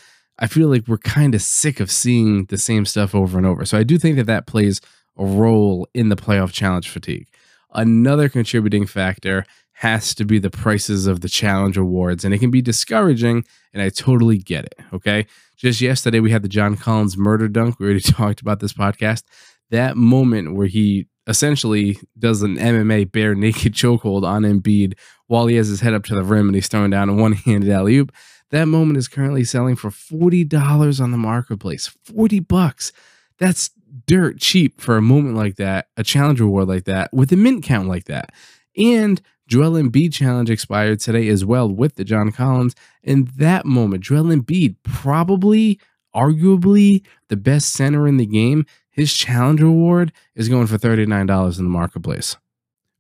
I 0.41 0.47
feel 0.47 0.69
like 0.69 0.89
we're 0.89 0.99
kind 0.99 1.35
of 1.35 1.43
sick 1.43 1.81
of 1.81 1.91
seeing 1.91 2.47
the 2.47 2.59
same 2.59 2.87
stuff 2.87 3.15
over 3.15 3.37
and 3.37 3.47
over. 3.47 3.65
So 3.67 3.79
I 3.79 3.83
do 3.83 3.99
think 3.99 4.17
that 4.17 4.27
that 4.27 4.47
plays 4.47 4.81
a 5.19 5.25
role 5.25 5.87
in 5.93 6.09
the 6.09 6.17
playoff 6.17 6.51
challenge 6.51 6.89
fatigue. 6.89 7.29
Another 7.73 8.29
contributing 8.29 8.87
factor 8.87 9.45
has 9.75 10.15
to 10.15 10.25
be 10.25 10.39
the 10.39 10.51
prices 10.51 11.07
of 11.07 11.21
the 11.21 11.29
challenge 11.29 11.77
awards, 11.77 12.25
and 12.25 12.35
it 12.35 12.39
can 12.39 12.51
be 12.51 12.61
discouraging, 12.61 13.45
and 13.73 13.83
I 13.83 13.89
totally 13.91 14.39
get 14.39 14.65
it. 14.65 14.75
Okay. 14.93 15.27
Just 15.57 15.81
yesterday, 15.81 16.21
we 16.21 16.31
had 16.31 16.43
the 16.43 16.49
John 16.49 16.77
Collins 16.77 17.17
murder 17.17 17.49
dunk. 17.49 17.79
We 17.79 17.87
already 17.87 18.01
talked 18.01 18.41
about 18.41 18.61
this 18.61 18.73
podcast. 18.73 19.25
That 19.71 19.97
moment 19.97 20.55
where 20.55 20.67
he 20.67 21.07
essentially 21.27 21.99
does 22.19 22.43
an 22.43 22.57
MMA 22.57 23.13
bare 23.13 23.35
naked 23.35 23.73
chokehold 23.75 24.25
on 24.25 24.43
Embiid 24.43 24.95
while 25.29 25.47
he 25.47 25.57
has 25.57 25.69
his 25.69 25.81
head 25.81 25.95
up 25.95 26.05
to 26.05 26.15
the 26.15 26.25
rim 26.25 26.49
and 26.49 26.55
he's 26.55 26.69
throwing 26.69 26.91
down 26.91 27.09
a 27.09 27.15
one 27.15 27.33
handed 27.33 27.71
alley 27.71 27.97
oop. 27.97 28.13
That 28.51 28.67
moment 28.67 28.99
is 28.99 29.09
currently 29.09 29.45
selling 29.45 29.77
for 29.77 29.91
$40 29.91 31.01
on 31.01 31.11
the 31.11 31.19
marketplace. 31.19 31.87
40 32.05 32.41
bucks. 32.41 32.93
That's 33.39 33.71
dirt 34.07 34.39
cheap 34.39 34.81
for 34.81 34.97
a 34.97 35.03
moment 35.03 35.37
like 35.37 35.57
that, 35.57 35.89
a 35.97 36.05
challenge 36.05 36.41
award 36.41 36.69
like 36.69 36.85
that, 36.85 37.13
with 37.13 37.33
a 37.33 37.37
mint 37.37 37.65
count 37.65 37.89
like 37.89 38.05
that. 38.05 38.33
And 38.77 39.21
Joel 39.47 39.73
Embiid 39.73 40.13
challenge 40.13 40.51
expired 40.51 41.01
today 41.01 41.29
as 41.29 41.45
well 41.45 41.69
with 41.69 41.97
the 41.97 42.05
John 42.05 42.31
Collins. 42.31 42.75
In 43.03 43.31
that 43.37 43.67
moment, 43.67 44.05
Joel 44.05 44.25
Embiid, 44.25 44.77
probably, 44.85 45.81
arguably, 46.15 47.05
the 47.29 47.37
best 47.37 47.73
center 47.73 48.07
in 48.07 48.17
the 48.17 48.27
game, 48.27 48.65
his 48.91 49.13
challenge 49.13 49.61
award 49.61 50.13
is 50.35 50.49
going 50.49 50.67
for 50.67 50.79
$39 50.79 51.59
in 51.59 51.65
the 51.65 51.71
marketplace. 51.71 52.37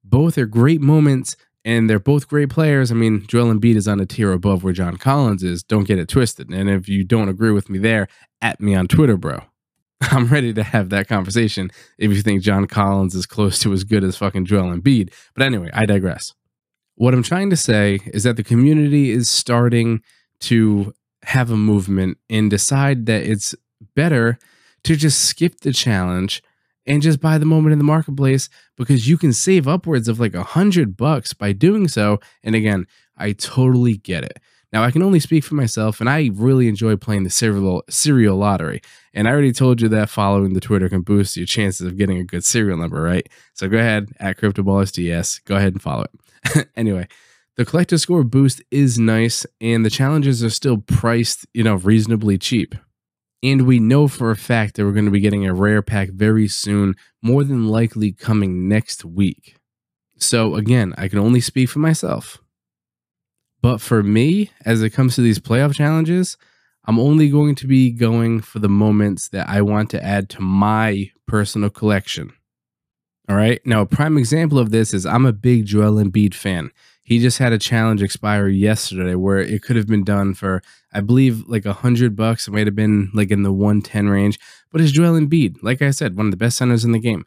Both 0.03 0.39
are 0.39 0.47
great 0.47 0.81
moments 0.81 1.37
and 1.65 1.89
they're 1.89 1.99
both 1.99 2.29
great 2.29 2.51
players. 2.51 2.91
I 2.91 2.95
mean, 2.95 3.27
Joel 3.27 3.53
Embiid 3.53 3.77
is 3.77 3.89
on 3.89 4.01
a 4.01 4.07
tier 4.07 4.33
above 4.33 4.65
where 4.65 4.73
John 4.73 4.97
Collins 4.97 5.43
is. 5.43 5.63
Don't 5.63 5.85
get 5.85 5.99
it 5.99 6.09
twisted. 6.09 6.51
And 6.51 6.71
if 6.71 6.89
you 6.89 7.05
don't 7.05 7.29
agree 7.29 7.53
with 7.53 7.69
me 7.69 7.79
there, 7.79 8.09
at 8.41 8.61
me 8.61 8.75
on 8.75 8.89
Twitter, 8.89 9.17
bro. 9.17 9.43
I'm 10.01 10.27
ready 10.29 10.53
to 10.55 10.63
have 10.63 10.89
that 10.91 11.09
conversation 11.09 11.71
if 11.99 12.11
you 12.11 12.23
think 12.23 12.43
John 12.43 12.67
Collins 12.67 13.15
is 13.15 13.27
close 13.27 13.59
to 13.61 13.73
as 13.73 13.85
good 13.85 14.03
as 14.03 14.17
fucking 14.17 14.47
Joel 14.47 14.75
Embiid. 14.75 15.13
But 15.35 15.45
anyway, 15.45 15.71
I 15.75 15.87
digress. 15.87 16.35
What 16.95 17.15
I'm 17.15 17.23
trying 17.23 17.51
to 17.51 17.57
say 17.57 18.01
is 18.07 18.25
that 18.25 18.37
the 18.37 18.45
community 18.45 19.11
is 19.11 19.29
starting 19.29 20.03
to 20.41 20.95
have 21.25 21.51
a 21.51 21.57
movement 21.57 22.19
and 22.29 22.51
decide 22.51 23.07
that 23.07 23.23
it's 23.25 23.55
better 23.95 24.39
to 24.85 24.97
just 24.97 25.21
skip 25.21 25.61
the 25.61 25.73
challenge 25.73 26.43
and 26.91 27.03
just 27.03 27.21
buy 27.21 27.39
the 27.39 27.47
moment 27.47 27.73
in 27.73 27.79
the 27.79 27.85
marketplace 27.85 28.49
because 28.77 29.09
you 29.09 29.17
can 29.17 29.33
save 29.33 29.69
upwards 29.69 30.09
of 30.09 30.19
like 30.19 30.35
a 30.35 30.43
hundred 30.43 30.97
bucks 30.97 31.33
by 31.33 31.53
doing 31.53 31.87
so. 31.87 32.19
And 32.43 32.57
again, 32.57 32.89
I 33.17 33.31
totally 33.33 33.97
get 33.97 34.25
it. 34.25 34.41
Now 34.73 34.83
I 34.83 34.91
can 34.91 35.03
only 35.03 35.21
speak 35.21 35.45
for 35.45 35.55
myself, 35.55 36.01
and 36.01 36.11
I 36.11 36.31
really 36.33 36.67
enjoy 36.67 36.97
playing 36.97 37.23
the 37.23 37.83
serial 37.89 38.37
lottery. 38.37 38.81
And 39.15 39.29
I 39.29 39.31
already 39.31 39.53
told 39.53 39.81
you 39.81 39.89
that 39.89 40.11
following 40.11 40.53
the 40.53 40.61
Twitter 40.61 40.89
can 40.89 41.03
boost 41.03 41.37
your 41.37 41.47
chances 41.47 41.87
of 41.87 41.97
getting 41.97 42.19
a 42.19 42.25
good 42.25 42.45
serial 42.45 42.77
number, 42.77 43.01
right? 43.01 43.29
So 43.55 43.69
go 43.69 43.79
ahead 43.79 44.11
at 44.19 44.37
CryptoBallersTS, 44.39 45.45
go 45.45 45.57
ahead 45.57 45.73
and 45.73 45.83
follow 45.83 46.07
it. 46.45 46.69
anyway, 46.77 47.07
the 47.57 47.65
collector 47.65 47.99
score 47.99 48.25
boost 48.25 48.63
is 48.73 48.99
nice, 48.99 49.47
and 49.61 49.85
the 49.85 49.91
challenges 49.91 50.43
are 50.43 50.51
still 50.51 50.79
priced, 50.79 51.47
you 51.55 51.63
know, 51.63 51.77
reasonably 51.77 52.37
cheap. 52.37 52.75
And 53.43 53.67
we 53.67 53.79
know 53.81 54.07
for 54.07 54.31
a 54.31 54.37
fact 54.37 54.77
that 54.77 54.85
we're 54.85 54.93
going 54.93 55.07
to 55.07 55.11
be 55.11 55.21
getting 55.21 55.47
a 55.47 55.55
rare 55.55 55.83
pack 55.83 56.11
very 56.11 56.47
soon, 56.47 56.95
more 57.23 57.43
than 57.43 57.69
likely 57.69 58.13
coming 58.13 58.69
next 58.69 59.05
week. 59.05 59.57
So 60.19 60.57
again, 60.57 60.95
I 60.99 61.09
can 61.09 61.19
only 61.19 61.41
speak 61.41 61.71
for 61.71 61.79
myself. 61.79 62.39
But 63.63 63.81
for 63.81 64.03
me, 64.03 64.51
as 64.65 64.83
it 64.83 64.91
comes 64.91 65.15
to 65.15 65.23
these 65.23 65.39
playoff 65.39 65.75
challenges, 65.75 66.37
I'm 66.85 66.99
only 66.99 67.29
going 67.29 67.55
to 67.57 67.67
be 67.67 67.91
going 67.91 68.41
for 68.41 68.59
the 68.59 68.69
moments 68.69 69.29
that 69.31 69.49
I 69.49 69.63
want 69.63 69.91
to 69.91 70.05
add 70.05 70.29
to 70.31 70.43
my 70.43 71.11
personal 71.27 71.71
collection. 71.71 72.33
All 73.29 73.37
right. 73.37 73.61
Now, 73.65 73.83
a 73.83 73.87
prime 73.87 74.19
example 74.19 74.59
of 74.59 74.71
this 74.71 74.93
is 74.93 75.07
I'm 75.07 75.27
a 75.27 75.33
big 75.33 75.67
Joel 75.67 76.03
Embiid 76.03 76.35
fan. 76.35 76.73
He 77.11 77.19
just 77.19 77.39
had 77.39 77.53
a 77.53 77.59
challenge 77.59 78.05
expire 78.05 78.47
yesterday 78.47 79.17
where 79.17 79.41
it 79.41 79.65
could 79.65 79.75
have 79.75 79.89
been 79.89 80.05
done 80.05 80.33
for, 80.33 80.63
I 80.93 81.01
believe, 81.01 81.45
like 81.49 81.67
a 81.67 81.73
hundred 81.73 82.15
bucks. 82.15 82.47
It 82.47 82.53
might 82.53 82.69
have 82.69 82.77
been 82.77 83.11
like 83.13 83.33
in 83.33 83.43
the 83.43 83.51
110 83.51 84.09
range, 84.09 84.39
but 84.71 84.81
it's 84.81 84.93
Joel 84.93 85.19
Embiid. 85.19 85.57
Like 85.61 85.83
I 85.83 85.91
said, 85.91 86.17
one 86.17 86.27
of 86.27 86.31
the 86.31 86.37
best 86.37 86.57
centers 86.57 86.85
in 86.85 86.93
the 86.93 87.01
game. 87.01 87.25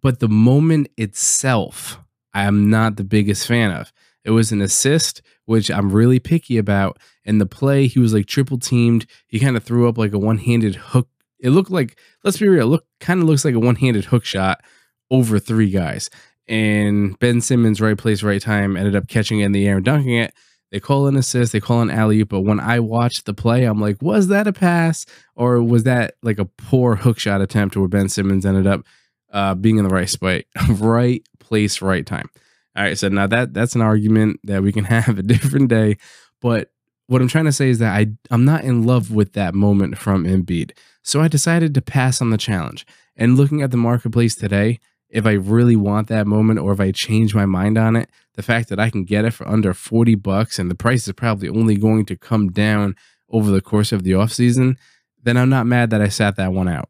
But 0.00 0.20
the 0.20 0.30
moment 0.30 0.88
itself, 0.96 2.00
I 2.32 2.44
am 2.44 2.70
not 2.70 2.96
the 2.96 3.04
biggest 3.04 3.46
fan 3.46 3.70
of. 3.70 3.92
It 4.24 4.30
was 4.30 4.50
an 4.50 4.62
assist, 4.62 5.20
which 5.44 5.70
I'm 5.70 5.92
really 5.92 6.18
picky 6.18 6.56
about. 6.56 6.98
And 7.26 7.38
the 7.38 7.44
play, 7.44 7.88
he 7.88 7.98
was 7.98 8.14
like 8.14 8.24
triple 8.24 8.58
teamed. 8.58 9.04
He 9.28 9.38
kind 9.38 9.58
of 9.58 9.62
threw 9.62 9.90
up 9.90 9.98
like 9.98 10.14
a 10.14 10.18
one 10.18 10.38
handed 10.38 10.76
hook. 10.76 11.10
It 11.38 11.50
looked 11.50 11.70
like, 11.70 11.98
let's 12.24 12.38
be 12.38 12.48
real, 12.48 12.66
look 12.66 12.86
kind 12.98 13.20
of 13.20 13.28
looks 13.28 13.44
like 13.44 13.56
a 13.56 13.60
one 13.60 13.76
handed 13.76 14.06
hook 14.06 14.24
shot 14.24 14.62
over 15.10 15.38
three 15.38 15.68
guys. 15.68 16.08
And 16.52 17.18
Ben 17.18 17.40
Simmons, 17.40 17.80
right 17.80 17.96
place, 17.96 18.22
right 18.22 18.40
time, 18.40 18.76
ended 18.76 18.94
up 18.94 19.08
catching 19.08 19.40
it 19.40 19.46
in 19.46 19.52
the 19.52 19.66
air 19.66 19.76
and 19.76 19.84
dunking 19.86 20.16
it. 20.16 20.34
They 20.70 20.80
call 20.80 21.06
an 21.06 21.16
assist, 21.16 21.52
they 21.52 21.60
call 21.60 21.80
an 21.80 21.90
alley 21.90 22.24
but 22.24 22.42
when 22.42 22.60
I 22.60 22.78
watched 22.78 23.24
the 23.24 23.32
play, 23.32 23.64
I'm 23.64 23.80
like, 23.80 24.02
was 24.02 24.28
that 24.28 24.46
a 24.46 24.52
pass 24.52 25.06
or 25.34 25.62
was 25.62 25.84
that 25.84 26.16
like 26.22 26.38
a 26.38 26.44
poor 26.44 26.96
hook 26.96 27.18
shot 27.18 27.40
attempt 27.40 27.74
where 27.74 27.88
Ben 27.88 28.10
Simmons 28.10 28.44
ended 28.44 28.66
up 28.66 28.84
uh, 29.32 29.54
being 29.54 29.78
in 29.78 29.84
the 29.84 29.94
right 29.94 30.10
spot, 30.10 30.42
right 30.68 31.26
place, 31.40 31.80
right 31.80 32.04
time? 32.04 32.28
All 32.76 32.82
right, 32.82 32.98
so 32.98 33.08
now 33.08 33.26
that 33.28 33.54
that's 33.54 33.74
an 33.74 33.80
argument 33.80 34.40
that 34.44 34.62
we 34.62 34.72
can 34.72 34.84
have 34.96 35.18
a 35.18 35.22
different 35.22 35.68
day, 35.68 35.96
but 36.42 36.70
what 37.06 37.22
I'm 37.22 37.28
trying 37.28 37.46
to 37.46 37.52
say 37.52 37.70
is 37.70 37.78
that 37.78 37.96
I 37.96 38.08
I'm 38.30 38.44
not 38.44 38.64
in 38.64 38.84
love 38.84 39.10
with 39.10 39.32
that 39.32 39.54
moment 39.54 39.96
from 39.96 40.24
Embiid. 40.24 40.72
So 41.02 41.22
I 41.22 41.28
decided 41.28 41.72
to 41.74 41.82
pass 41.82 42.20
on 42.20 42.28
the 42.28 42.38
challenge. 42.38 42.86
And 43.16 43.36
looking 43.36 43.62
at 43.62 43.70
the 43.70 43.76
marketplace 43.76 44.34
today, 44.34 44.80
if 45.12 45.26
I 45.26 45.32
really 45.32 45.76
want 45.76 46.08
that 46.08 46.26
moment 46.26 46.58
or 46.58 46.72
if 46.72 46.80
I 46.80 46.90
change 46.90 47.34
my 47.34 47.44
mind 47.44 47.76
on 47.76 47.96
it, 47.96 48.08
the 48.34 48.42
fact 48.42 48.70
that 48.70 48.80
I 48.80 48.88
can 48.88 49.04
get 49.04 49.26
it 49.26 49.34
for 49.34 49.46
under 49.46 49.74
40 49.74 50.14
bucks 50.16 50.58
and 50.58 50.70
the 50.70 50.74
price 50.74 51.06
is 51.06 51.12
probably 51.12 51.50
only 51.50 51.76
going 51.76 52.06
to 52.06 52.16
come 52.16 52.50
down 52.50 52.96
over 53.28 53.50
the 53.50 53.60
course 53.60 53.92
of 53.92 54.04
the 54.04 54.14
off 54.14 54.32
season, 54.32 54.78
then 55.22 55.36
I'm 55.36 55.50
not 55.50 55.66
mad 55.66 55.90
that 55.90 56.00
I 56.00 56.08
sat 56.08 56.36
that 56.36 56.54
one 56.54 56.66
out. 56.66 56.88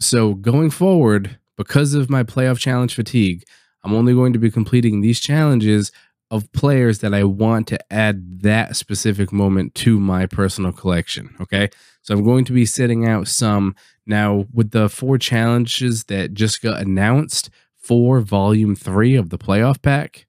So 0.00 0.34
going 0.34 0.70
forward, 0.70 1.38
because 1.56 1.92
of 1.92 2.08
my 2.08 2.22
playoff 2.22 2.58
challenge 2.58 2.94
fatigue, 2.94 3.44
I'm 3.84 3.94
only 3.94 4.14
going 4.14 4.32
to 4.32 4.38
be 4.38 4.50
completing 4.50 5.00
these 5.00 5.20
challenges 5.20 5.92
of 6.30 6.50
players 6.52 6.98
that 6.98 7.14
I 7.14 7.24
want 7.24 7.66
to 7.68 7.92
add 7.92 8.42
that 8.42 8.76
specific 8.76 9.32
moment 9.32 9.74
to 9.76 9.98
my 9.98 10.26
personal 10.26 10.72
collection. 10.72 11.34
Okay. 11.40 11.70
So 12.02 12.14
I'm 12.14 12.24
going 12.24 12.44
to 12.46 12.52
be 12.52 12.66
setting 12.66 13.06
out 13.06 13.28
some 13.28 13.74
now 14.06 14.46
with 14.52 14.70
the 14.70 14.88
four 14.88 15.18
challenges 15.18 16.04
that 16.04 16.34
just 16.34 16.62
got 16.62 16.80
announced 16.80 17.50
for 17.76 18.20
volume 18.20 18.76
three 18.76 19.14
of 19.14 19.30
the 19.30 19.38
playoff 19.38 19.80
pack. 19.80 20.26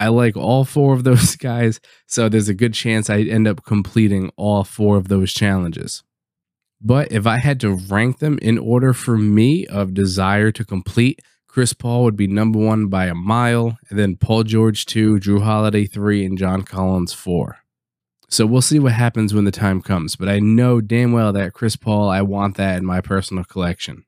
I 0.00 0.08
like 0.08 0.36
all 0.36 0.64
four 0.64 0.94
of 0.94 1.04
those 1.04 1.36
guys. 1.36 1.80
So 2.06 2.28
there's 2.28 2.48
a 2.48 2.54
good 2.54 2.74
chance 2.74 3.08
I 3.08 3.20
end 3.20 3.46
up 3.46 3.64
completing 3.64 4.30
all 4.36 4.64
four 4.64 4.96
of 4.96 5.08
those 5.08 5.32
challenges. 5.32 6.02
But 6.80 7.10
if 7.10 7.26
I 7.26 7.38
had 7.38 7.60
to 7.60 7.74
rank 7.74 8.18
them 8.18 8.38
in 8.40 8.56
order 8.56 8.92
for 8.92 9.18
me 9.18 9.66
of 9.66 9.94
desire 9.94 10.52
to 10.52 10.64
complete, 10.64 11.20
Chris 11.58 11.72
Paul 11.72 12.04
would 12.04 12.14
be 12.14 12.28
number 12.28 12.56
one 12.56 12.86
by 12.86 13.06
a 13.06 13.16
mile, 13.16 13.78
and 13.90 13.98
then 13.98 14.14
Paul 14.14 14.44
George 14.44 14.86
two, 14.86 15.18
Jrue 15.18 15.42
Holiday 15.42 15.86
three, 15.86 16.24
and 16.24 16.38
John 16.38 16.62
Collins 16.62 17.12
four. 17.12 17.56
So 18.28 18.46
we'll 18.46 18.62
see 18.62 18.78
what 18.78 18.92
happens 18.92 19.34
when 19.34 19.44
the 19.44 19.50
time 19.50 19.82
comes, 19.82 20.14
but 20.14 20.28
I 20.28 20.38
know 20.38 20.80
damn 20.80 21.10
well 21.10 21.32
that 21.32 21.54
Chris 21.54 21.74
Paul, 21.74 22.10
I 22.10 22.22
want 22.22 22.56
that 22.58 22.78
in 22.78 22.84
my 22.84 23.00
personal 23.00 23.42
collection. 23.42 24.04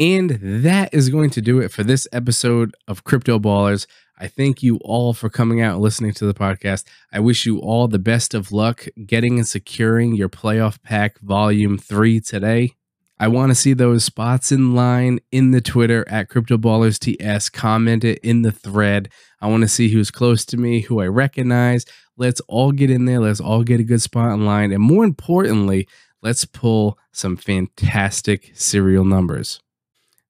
And 0.00 0.40
that 0.42 0.92
is 0.92 1.10
going 1.10 1.30
to 1.30 1.40
do 1.40 1.60
it 1.60 1.70
for 1.70 1.84
this 1.84 2.08
episode 2.10 2.74
of 2.88 3.04
Crypto 3.04 3.38
Ballers. 3.38 3.86
I 4.18 4.26
thank 4.26 4.64
you 4.64 4.78
all 4.78 5.12
for 5.12 5.30
coming 5.30 5.60
out 5.60 5.74
and 5.74 5.80
listening 5.80 6.12
to 6.14 6.26
the 6.26 6.34
podcast. 6.34 6.82
I 7.12 7.20
wish 7.20 7.46
you 7.46 7.60
all 7.60 7.86
the 7.86 8.00
best 8.00 8.34
of 8.34 8.50
luck 8.50 8.88
getting 9.06 9.38
and 9.38 9.46
securing 9.46 10.16
your 10.16 10.28
playoff 10.28 10.82
pack 10.82 11.20
volume 11.20 11.78
three 11.78 12.18
today. 12.18 12.72
I 13.18 13.28
want 13.28 13.50
to 13.50 13.54
see 13.54 13.72
those 13.72 14.04
spots 14.04 14.52
in 14.52 14.74
line 14.74 15.20
in 15.32 15.50
the 15.50 15.62
Twitter 15.62 16.06
at 16.06 16.28
CryptoBallersTS. 16.28 17.50
Comment 17.50 18.04
it 18.04 18.18
in 18.18 18.42
the 18.42 18.52
thread. 18.52 19.08
I 19.40 19.48
want 19.48 19.62
to 19.62 19.68
see 19.68 19.88
who's 19.88 20.10
close 20.10 20.44
to 20.46 20.58
me, 20.58 20.80
who 20.80 21.00
I 21.00 21.06
recognize. 21.06 21.86
Let's 22.18 22.40
all 22.42 22.72
get 22.72 22.90
in 22.90 23.06
there. 23.06 23.20
Let's 23.20 23.40
all 23.40 23.62
get 23.62 23.80
a 23.80 23.84
good 23.84 24.02
spot 24.02 24.32
in 24.32 24.44
line. 24.44 24.70
And 24.70 24.82
more 24.82 25.04
importantly, 25.04 25.88
let's 26.20 26.44
pull 26.44 26.98
some 27.10 27.38
fantastic 27.38 28.50
serial 28.54 29.04
numbers. 29.04 29.60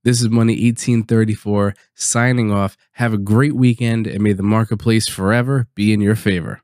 This 0.04 0.20
is 0.20 0.28
Money 0.28 0.52
1834 0.52 1.74
signing 1.96 2.52
off. 2.52 2.76
Have 2.92 3.12
a 3.12 3.18
great 3.18 3.54
weekend 3.54 4.06
and 4.06 4.22
may 4.22 4.32
the 4.32 4.44
marketplace 4.44 5.08
forever 5.08 5.66
be 5.74 5.92
in 5.92 6.00
your 6.00 6.14
favor. 6.14 6.62